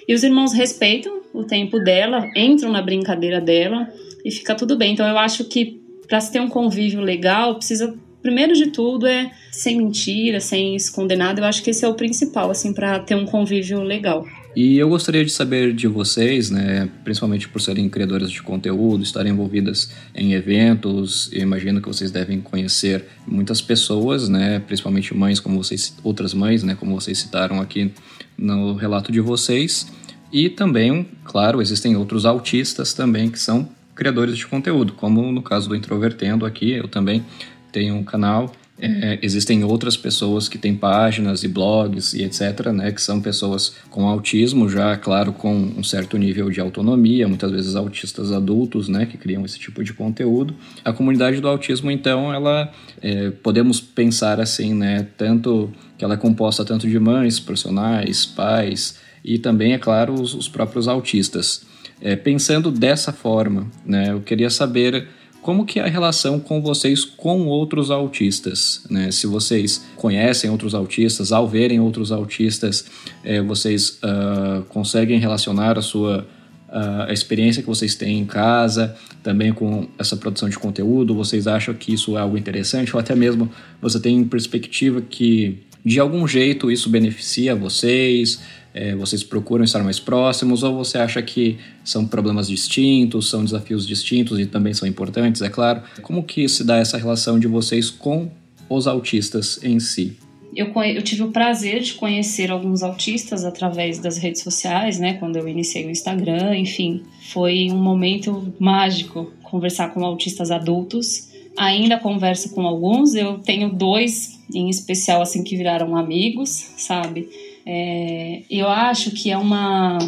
[0.08, 3.88] E os irmãos respeitam o tempo dela, entram na brincadeira dela
[4.26, 4.94] e fica tudo bem.
[4.94, 9.32] Então eu acho que para se ter um convívio legal, precisa primeiro de tudo é
[9.52, 11.42] sem mentira, sem esconder nada.
[11.42, 14.26] Eu acho que esse é o principal assim para ter um convívio legal.
[14.56, 19.32] E eu gostaria de saber de vocês, né, principalmente por serem criadoras de conteúdo, estarem
[19.32, 25.96] envolvidas em eventos, imagino que vocês devem conhecer muitas pessoas, né, principalmente mães como vocês,
[26.04, 27.92] outras mães, né, como vocês citaram aqui
[28.38, 29.88] no relato de vocês.
[30.32, 35.70] E também, claro, existem outros autistas também que são criadores de conteúdo, como no caso
[35.70, 37.24] do Introvertendo aqui, eu também
[37.72, 42.92] tenho um canal é, existem outras pessoas que têm páginas e blogs e etc., né,
[42.92, 47.76] que são pessoas com autismo, já, claro, com um certo nível de autonomia, muitas vezes
[47.76, 50.56] autistas adultos, né, que criam esse tipo de conteúdo.
[50.84, 56.18] A comunidade do autismo, então, ela, é, podemos pensar assim, né, tanto que ela é
[56.18, 61.68] composta tanto de mães, profissionais, pais e também, é claro, os, os próprios autistas.
[62.02, 65.06] É, pensando dessa forma, né, eu queria saber
[65.42, 69.12] como que é a relação com vocês com outros autistas, né?
[69.12, 72.86] Se vocês conhecem outros autistas, ao verem outros autistas,
[73.24, 76.28] é, vocês uh, conseguem relacionar a sua
[76.72, 81.74] a experiência que vocês têm em casa, também com essa produção de conteúdo, vocês acham
[81.74, 82.96] que isso é algo interessante?
[82.96, 83.50] Ou até mesmo
[83.82, 88.40] você tem perspectiva que de algum jeito isso beneficia vocês,
[88.74, 93.88] é, vocês procuram estar mais próximos ou você acha que são problemas distintos, são desafios
[93.88, 95.82] distintos e também são importantes, é claro.
[96.02, 98.30] Como que se dá essa relação de vocês com
[98.70, 100.18] os autistas em si?
[100.56, 105.14] Eu, eu, tive o prazer de conhecer alguns autistas através das redes sociais, né?
[105.14, 111.30] Quando eu iniciei o Instagram, enfim, foi um momento mágico conversar com autistas adultos.
[111.56, 117.30] Ainda converso com alguns, eu tenho dois em especial assim que viraram amigos, sabe?
[117.72, 120.00] É, eu acho que é uma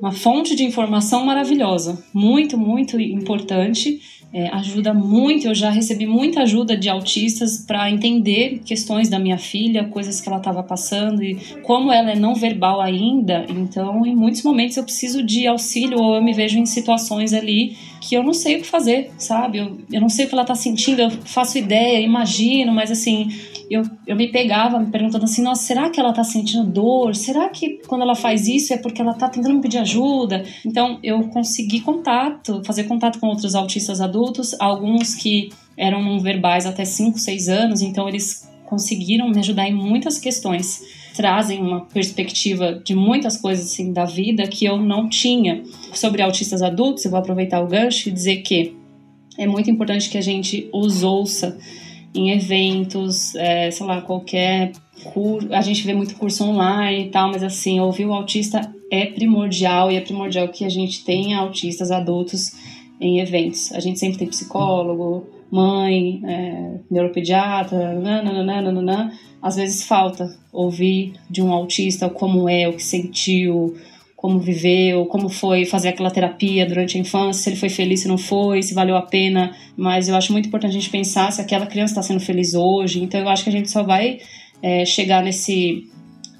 [0.00, 4.00] uma fonte de informação maravilhosa, muito, muito importante
[4.34, 5.46] é, ajuda muito.
[5.46, 10.28] Eu já recebi muita ajuda de autistas para entender questões da minha filha, coisas que
[10.28, 13.46] ela estava passando e como ela é não verbal ainda.
[13.48, 17.76] Então, em muitos momentos eu preciso de auxílio ou eu me vejo em situações ali
[18.06, 19.58] que eu não sei o que fazer, sabe?
[19.58, 23.30] Eu, eu não sei o que ela está sentindo, eu faço ideia, imagino, mas assim,
[23.70, 27.14] eu, eu me pegava me perguntando assim: nossa, será que ela tá sentindo dor?
[27.14, 30.44] Será que quando ela faz isso é porque ela tá tentando me pedir ajuda?
[30.66, 36.66] Então eu consegui contato, fazer contato com outros autistas adultos, alguns que eram não verbais
[36.66, 40.82] até 5, 6 anos, então eles conseguiram me ajudar em muitas questões.
[41.14, 45.62] Trazem uma perspectiva de muitas coisas assim da vida que eu não tinha.
[45.92, 48.76] Sobre autistas adultos, eu vou aproveitar o gancho e dizer que
[49.38, 51.56] é muito importante que a gente os ouça
[52.14, 54.72] em eventos, é, sei lá, qualquer
[55.12, 55.52] curso.
[55.52, 59.90] A gente vê muito curso online e tal, mas assim, ouvir o autista é primordial
[59.90, 62.52] e é primordial que a gente tenha autistas adultos
[63.00, 63.72] em eventos.
[63.72, 71.52] A gente sempre tem psicólogo, mãe, é, neuropediatra, nananana, às vezes falta ouvir de um
[71.52, 73.76] autista como é, o que sentiu,
[74.16, 78.08] como viveu, como foi fazer aquela terapia durante a infância, se ele foi feliz, se
[78.08, 79.54] não foi, se valeu a pena.
[79.76, 83.00] Mas eu acho muito importante a gente pensar se aquela criança está sendo feliz hoje.
[83.00, 84.18] Então eu acho que a gente só vai
[84.60, 85.88] é, chegar nesse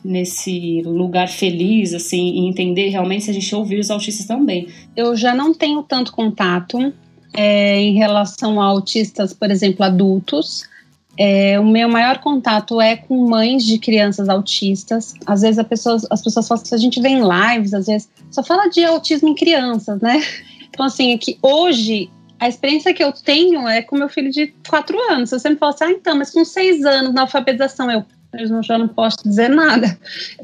[0.04, 4.68] nesse lugar feliz, assim, e entender realmente se a gente ouvir os autistas também.
[4.94, 6.92] Eu já não tenho tanto contato
[7.34, 10.68] é, em relação a autistas, por exemplo, adultos,
[11.16, 15.14] é, o meu maior contato é com mães de crianças autistas.
[15.26, 18.42] Às vezes pessoa, as pessoas falam que a gente vê em lives, às vezes só
[18.42, 20.20] fala de autismo em crianças, né?
[20.74, 22.10] Então, assim, é que hoje
[22.40, 25.30] a experiência que eu tenho é com meu filho de quatro anos.
[25.30, 28.76] Você me fala assim, ah, então, mas com seis anos na alfabetização, eu, eu já
[28.76, 29.96] não posso dizer nada.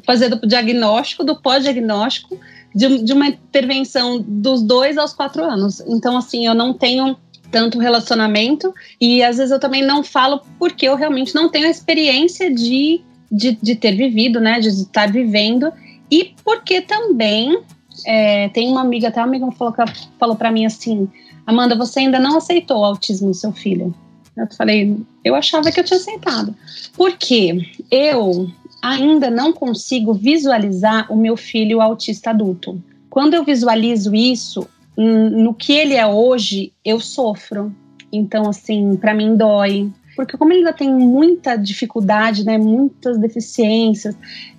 [0.07, 2.38] Fazer do diagnóstico, do pós-diagnóstico,
[2.74, 5.80] de, de uma intervenção dos dois aos quatro anos.
[5.86, 7.16] Então, assim, eu não tenho
[7.50, 11.70] tanto relacionamento e às vezes eu também não falo porque eu realmente não tenho a
[11.70, 13.00] experiência de,
[13.30, 15.72] de, de ter vivido, né, de estar vivendo
[16.10, 17.60] e porque também
[18.06, 19.74] é, tem uma amiga, até uma amiga falou,
[20.18, 21.08] falou para mim assim,
[21.46, 23.92] Amanda, você ainda não aceitou o autismo do seu filho?
[24.36, 26.54] Eu falei, eu achava que eu tinha aceitado.
[26.96, 28.48] Porque eu
[28.82, 32.82] ainda não consigo visualizar o meu filho autista adulto.
[33.08, 34.66] Quando eu visualizo isso,
[34.96, 37.74] no que ele é hoje, eu sofro.
[38.12, 39.90] Então, assim, para mim dói.
[40.16, 44.14] Porque como ele ainda tem muita dificuldade, né, muitas deficiências,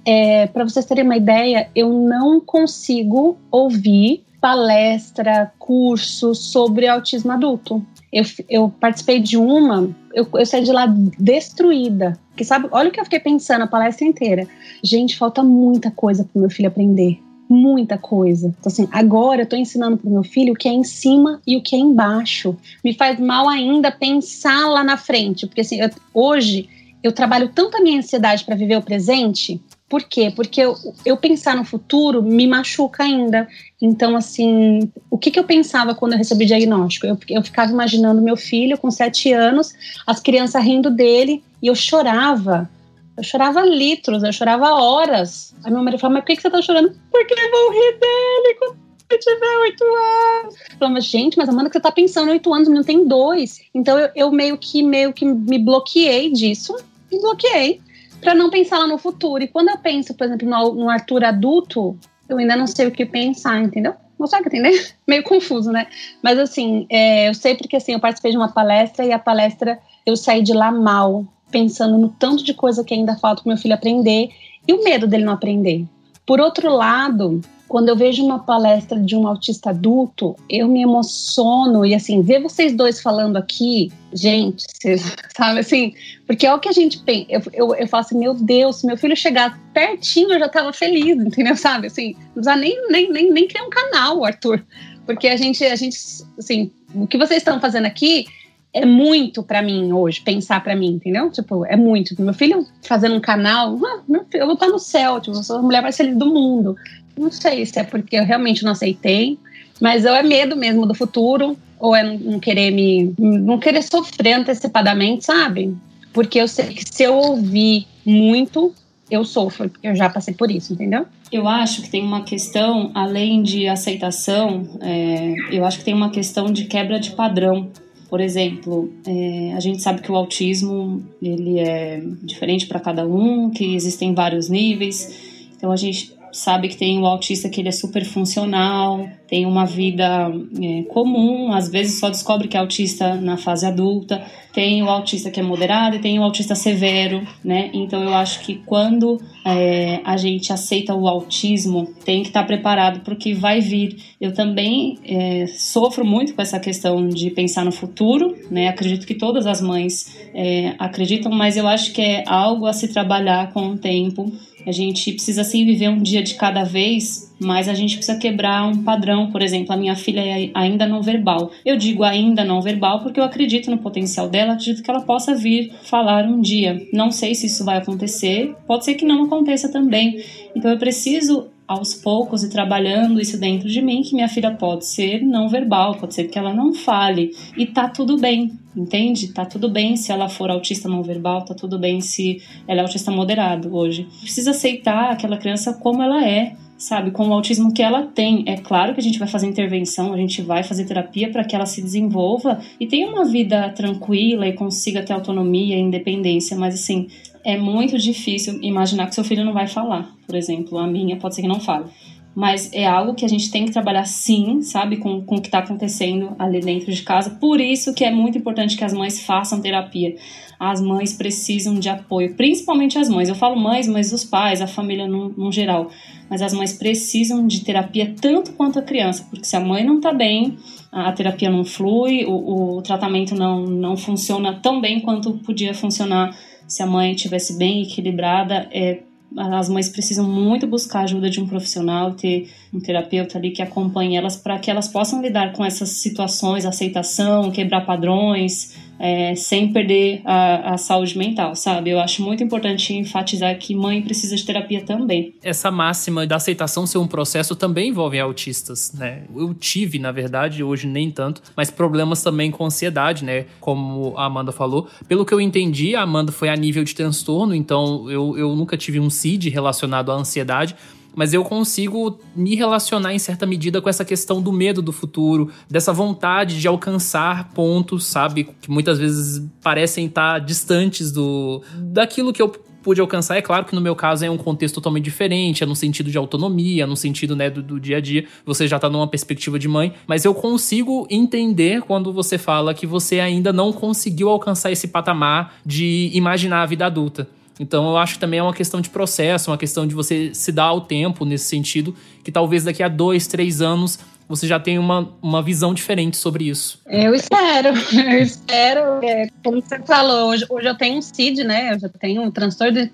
[0.05, 7.85] é, para vocês terem uma ideia, eu não consigo ouvir palestra, curso sobre autismo adulto.
[8.11, 10.87] Eu, eu participei de uma, eu, eu saí de lá
[11.17, 12.19] destruída.
[12.35, 14.47] Que sabe, olha o que eu fiquei pensando a palestra inteira.
[14.83, 17.21] Gente, falta muita coisa para meu filho aprender
[17.51, 18.47] muita coisa.
[18.47, 21.57] Então, assim, agora eu tô ensinando pro meu filho o que é em cima e
[21.57, 22.55] o que é embaixo.
[22.81, 26.69] Me faz mal ainda pensar lá na frente, porque assim, eu, hoje
[27.03, 29.59] eu trabalho tanto a minha ansiedade para viver o presente.
[29.91, 30.31] Por quê?
[30.33, 30.73] Porque eu,
[31.05, 33.45] eu, pensar no futuro me machuca ainda.
[33.81, 37.05] Então, assim, o que, que eu pensava quando eu recebi o diagnóstico?
[37.05, 39.73] Eu, eu ficava imaginando meu filho com sete anos,
[40.07, 42.69] as crianças rindo dele, e eu chorava
[43.17, 45.53] eu chorava litros, eu chorava horas.
[45.63, 46.95] Aí meu marido falou, mas por que, você tá chorando?
[47.11, 48.77] Porque eu vou rir dele quando
[49.09, 50.55] ele tiver oito anos.
[50.71, 53.59] Eu falava, gente, mas Amanda, que você tá pensando oito anos, o menino tem dois.
[53.75, 56.75] Então eu, eu, meio que meio que me bloqueei disso,
[57.11, 57.81] me bloqueei
[58.21, 59.43] para não pensar lá no futuro.
[59.43, 61.97] E quando eu penso, por exemplo, no, no Arthur adulto,
[62.29, 63.93] eu ainda não sei o que pensar, entendeu?
[64.17, 64.93] Consegue entender?
[65.05, 65.87] Meio confuso, né?
[66.21, 69.79] Mas assim, é, eu sei porque assim, eu participei de uma palestra e a palestra
[70.05, 73.61] eu saí de lá mal pensando no tanto de coisa que ainda falta para meu
[73.61, 74.29] filho aprender
[74.65, 75.85] e o medo dele não aprender.
[76.25, 77.41] Por outro lado,
[77.71, 82.41] quando eu vejo uma palestra de um autista adulto, eu me emociono e assim, ver
[82.41, 85.93] vocês dois falando aqui, gente, vocês, sabe assim,
[86.27, 87.27] porque é o que a gente pensa.
[87.29, 90.73] Eu, eu, eu falo assim, meu Deus, se meu filho chegar pertinho, eu já tava
[90.73, 91.55] feliz, entendeu?
[91.55, 91.87] Sabe?
[91.87, 94.61] Assim, não precisa nem, nem, nem, nem criar um canal, Arthur.
[95.05, 95.97] Porque a gente, a gente,
[96.37, 98.25] assim, o que vocês estão fazendo aqui
[98.73, 101.29] é muito para mim hoje, pensar para mim, entendeu?
[101.29, 102.19] Tipo, é muito.
[102.21, 105.43] Meu filho fazendo um canal, ah, meu filho, eu vou estar no céu, tipo, eu
[105.43, 106.75] sou a mulher mais feliz do mundo.
[107.21, 109.37] Não sei se é porque eu realmente não aceitei,
[109.79, 113.13] mas ou é medo mesmo do futuro, ou é não querer me.
[113.19, 115.75] não querer sofrer antecipadamente, sabe?
[116.11, 118.73] Porque eu sei que se eu ouvir muito,
[119.09, 121.05] eu sofro, porque eu já passei por isso, entendeu?
[121.31, 126.09] Eu acho que tem uma questão, além de aceitação, é, eu acho que tem uma
[126.09, 127.69] questão de quebra de padrão.
[128.09, 133.51] Por exemplo, é, a gente sabe que o autismo ele é diferente para cada um,
[133.51, 135.47] que existem vários níveis.
[135.55, 139.65] Então a gente sabe que tem o autista que ele é super funcional, tem uma
[139.65, 140.29] vida
[140.61, 144.21] é, comum, às vezes só descobre que é autista na fase adulta.
[144.53, 147.69] Tem o autista que é moderado e tem o autista severo, né?
[147.73, 152.99] Então eu acho que quando é, a gente aceita o autismo, tem que estar preparado
[152.99, 153.95] para o que vai vir.
[154.19, 158.67] Eu também é, sofro muito com essa questão de pensar no futuro, né?
[158.67, 162.89] Acredito que todas as mães é, acreditam, mas eu acho que é algo a se
[162.89, 164.29] trabalhar com o tempo
[164.65, 168.65] a gente precisa sim viver um dia de cada vez, mas a gente precisa quebrar
[168.65, 169.31] um padrão.
[169.31, 171.51] Por exemplo, a minha filha é ainda não verbal.
[171.65, 175.35] Eu digo ainda não verbal porque eu acredito no potencial dela, acredito que ela possa
[175.35, 176.87] vir falar um dia.
[176.93, 180.23] Não sei se isso vai acontecer, pode ser que não aconteça também.
[180.55, 184.85] Então eu preciso aos poucos e trabalhando isso dentro de mim que minha filha pode
[184.85, 189.29] ser não verbal, pode ser que ela não fale e tá tudo bem, entende?
[189.29, 192.83] Tá tudo bem se ela for autista não verbal, tá tudo bem se ela é
[192.83, 194.05] autista moderado hoje.
[194.19, 198.43] Precisa aceitar aquela criança como ela é, sabe, com o autismo que ela tem.
[198.47, 201.55] É claro que a gente vai fazer intervenção, a gente vai fazer terapia para que
[201.55, 206.73] ela se desenvolva e tenha uma vida tranquila e consiga ter autonomia e independência, mas
[206.73, 207.07] assim,
[207.43, 210.09] é muito difícil imaginar que seu filho não vai falar.
[210.25, 211.85] Por exemplo, a minha pode ser que não fale.
[212.33, 215.49] Mas é algo que a gente tem que trabalhar sim, sabe, com, com o que
[215.49, 217.31] está acontecendo ali dentro de casa.
[217.31, 220.15] Por isso que é muito importante que as mães façam terapia.
[220.57, 223.27] As mães precisam de apoio, principalmente as mães.
[223.27, 225.89] Eu falo mães, mas os pais, a família no, no geral.
[226.29, 229.97] Mas as mães precisam de terapia tanto quanto a criança, porque se a mãe não
[229.97, 230.55] está bem,
[230.91, 236.33] a terapia não flui, o, o tratamento não, não funciona tão bem quanto podia funcionar
[236.71, 238.99] se a mãe estivesse bem equilibrada, é,
[239.37, 243.61] as mães precisam muito buscar a ajuda de um profissional, ter um terapeuta ali que
[243.61, 249.73] acompanhe elas para que elas possam lidar com essas situações, aceitação, quebrar padrões, é, sem
[249.73, 251.89] perder a, a, saúde mental, sabe?
[251.89, 255.33] Eu acho muito importante enfatizar que mãe precisa de terapia também.
[255.41, 259.23] Essa máxima da aceitação ser um processo também envolve autistas, né?
[259.35, 263.45] Eu tive, na verdade, hoje nem tanto, mas problemas também com ansiedade, né?
[263.59, 264.87] Como a Amanda falou.
[265.07, 268.77] Pelo que eu entendi, a Amanda foi a nível de transtorno, então eu, eu nunca
[268.77, 270.75] tive um CID relacionado à ansiedade
[271.15, 275.49] mas eu consigo me relacionar em certa medida com essa questão do medo do futuro,
[275.69, 282.41] dessa vontade de alcançar pontos, sabe, que muitas vezes parecem estar distantes do daquilo que
[282.41, 282.49] eu
[282.81, 283.37] pude alcançar.
[283.37, 286.17] É claro que no meu caso é um contexto totalmente diferente, é no sentido de
[286.17, 288.25] autonomia, no sentido né, do, do dia a dia.
[288.45, 292.87] Você já tá numa perspectiva de mãe, mas eu consigo entender quando você fala que
[292.87, 297.27] você ainda não conseguiu alcançar esse patamar de imaginar a vida adulta.
[297.61, 300.51] Então eu acho que também é uma questão de processo, uma questão de você se
[300.51, 304.79] dar ao tempo nesse sentido, que talvez daqui a dois, três anos você já tenha
[304.79, 306.79] uma, uma visão diferente sobre isso.
[306.87, 309.03] Eu espero, eu espero.
[309.03, 311.73] É, como você falou, hoje, hoje eu tenho um CID, né?
[311.73, 312.91] Eu já tenho um transtorno de,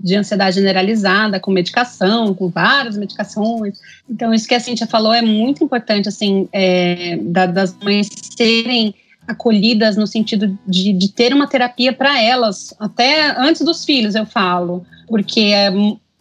[0.00, 3.78] de ansiedade generalizada, com medicação, com várias medicações.
[4.08, 8.92] Então, isso que a Cintia falou é muito importante, assim, é, da, das mães serem
[9.30, 14.26] acolhidas no sentido de, de ter uma terapia para elas, até antes dos filhos, eu
[14.26, 15.72] falo, porque é,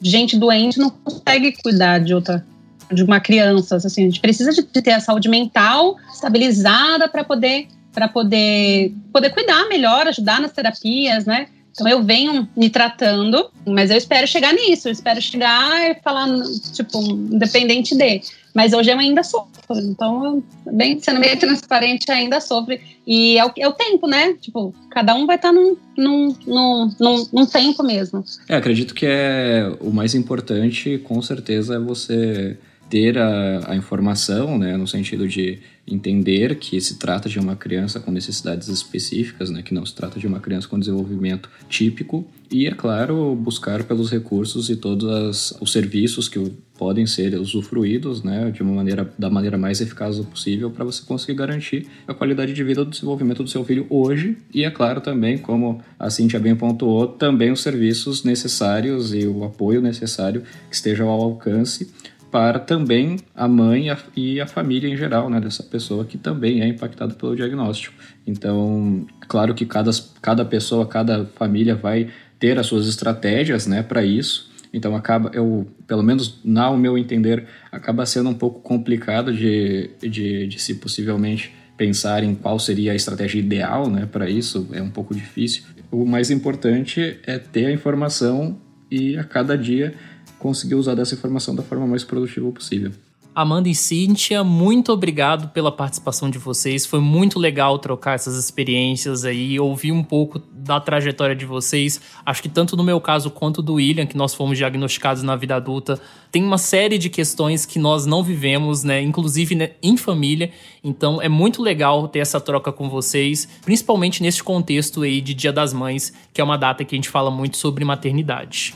[0.01, 2.45] gente doente não consegue cuidar de outra
[2.91, 7.68] de uma criança, assim, a gente precisa de, ter a saúde mental estabilizada para poder
[7.93, 11.47] para poder poder cuidar melhor, ajudar nas terapias, né?
[11.80, 16.28] Então eu venho me tratando, mas eu espero chegar nisso, eu espero chegar e falar,
[16.74, 18.22] tipo, independente de.
[18.54, 22.82] Mas hoje eu ainda sofro, então, bem, sendo meio transparente, ainda sofre.
[23.08, 24.34] E é o, é o tempo, né?
[24.34, 28.26] Tipo, cada um vai estar tá num, num, num, num, num tempo mesmo.
[28.50, 32.58] É, acredito que é o mais importante, com certeza, é você
[32.90, 38.00] ter a, a, informação, né, no sentido de entender que se trata de uma criança
[38.00, 42.66] com necessidades específicas, né, que não se trata de uma criança com desenvolvimento típico, e,
[42.66, 48.64] é claro, buscar pelos recursos e todos os serviços que podem ser usufruídos né, de
[48.64, 52.84] uma maneira, da maneira mais eficaz possível para você conseguir garantir a qualidade de vida
[52.84, 57.08] do desenvolvimento do seu filho hoje e, é claro, também, como a Cintia bem pontuou,
[57.08, 61.92] também os serviços necessários e o apoio necessário que estejam ao alcance
[62.32, 66.68] para também a mãe e a família em geral, né, dessa pessoa que também é
[66.68, 67.96] impactada pelo diagnóstico.
[68.26, 72.10] Então, claro que cada, cada pessoa, cada família vai
[72.40, 76.98] ter as suas estratégias, né, para isso, então acaba, eu, pelo menos na o meu
[76.98, 82.92] entender, acaba sendo um pouco complicado de, de, de se possivelmente pensar em qual seria
[82.92, 85.64] a estratégia ideal né, para isso, é um pouco difícil.
[85.92, 88.60] O mais importante é ter a informação
[88.92, 89.94] e a cada dia
[90.40, 92.92] conseguir usar dessa informação da forma mais produtiva possível.
[93.34, 96.86] Amanda e Cíntia, muito obrigado pela participação de vocês.
[96.86, 102.02] Foi muito legal trocar essas experiências aí, ouvir um pouco da trajetória de vocês.
[102.26, 105.56] Acho que tanto no meu caso quanto do William, que nós fomos diagnosticados na vida
[105.56, 110.52] adulta, tem uma série de questões que nós não vivemos, né, inclusive né, em família.
[110.84, 115.54] Então é muito legal ter essa troca com vocês, principalmente nesse contexto aí de Dia
[115.54, 118.74] das Mães, que é uma data que a gente fala muito sobre maternidade.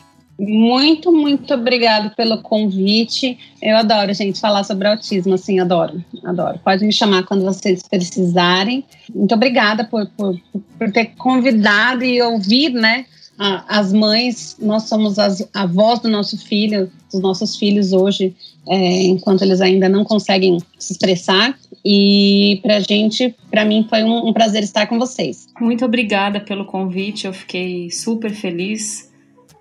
[0.47, 3.37] Muito, muito obrigado pelo convite.
[3.61, 6.59] Eu adoro, gente, falar sobre autismo, assim, adoro, adoro.
[6.63, 8.83] Pode me chamar quando vocês precisarem.
[9.13, 10.39] Muito obrigada por, por,
[10.77, 13.05] por ter convidado e ouvir, né,
[13.37, 14.57] as mães.
[14.59, 18.35] Nós somos as, a voz do nosso filho, dos nossos filhos hoje,
[18.67, 21.57] é, enquanto eles ainda não conseguem se expressar.
[21.85, 25.47] E pra gente, pra mim, foi um, um prazer estar com vocês.
[25.59, 29.12] Muito obrigada pelo convite, eu fiquei super feliz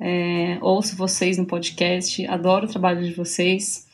[0.05, 3.87] é, ouço vocês no podcast, adoro o trabalho de vocês.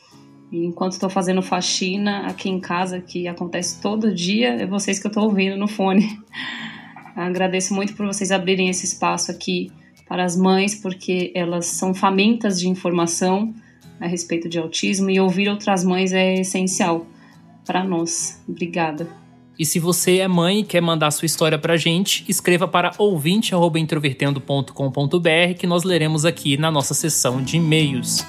[0.51, 5.05] E enquanto estou fazendo faxina aqui em casa, que acontece todo dia, é vocês que
[5.05, 6.19] eu estou ouvindo no fone.
[7.15, 9.71] Agradeço muito por vocês abrirem esse espaço aqui
[10.07, 13.53] para as mães, porque elas são famintas de informação
[13.99, 17.05] a respeito de autismo e ouvir outras mães é essencial
[17.63, 18.41] para nós.
[18.47, 19.18] Obrigada.
[19.59, 25.53] E se você é mãe e quer mandar sua história pra gente, escreva para ouvinte.introvertendo.com.br
[25.57, 28.25] que nós leremos aqui na nossa sessão de e-mails.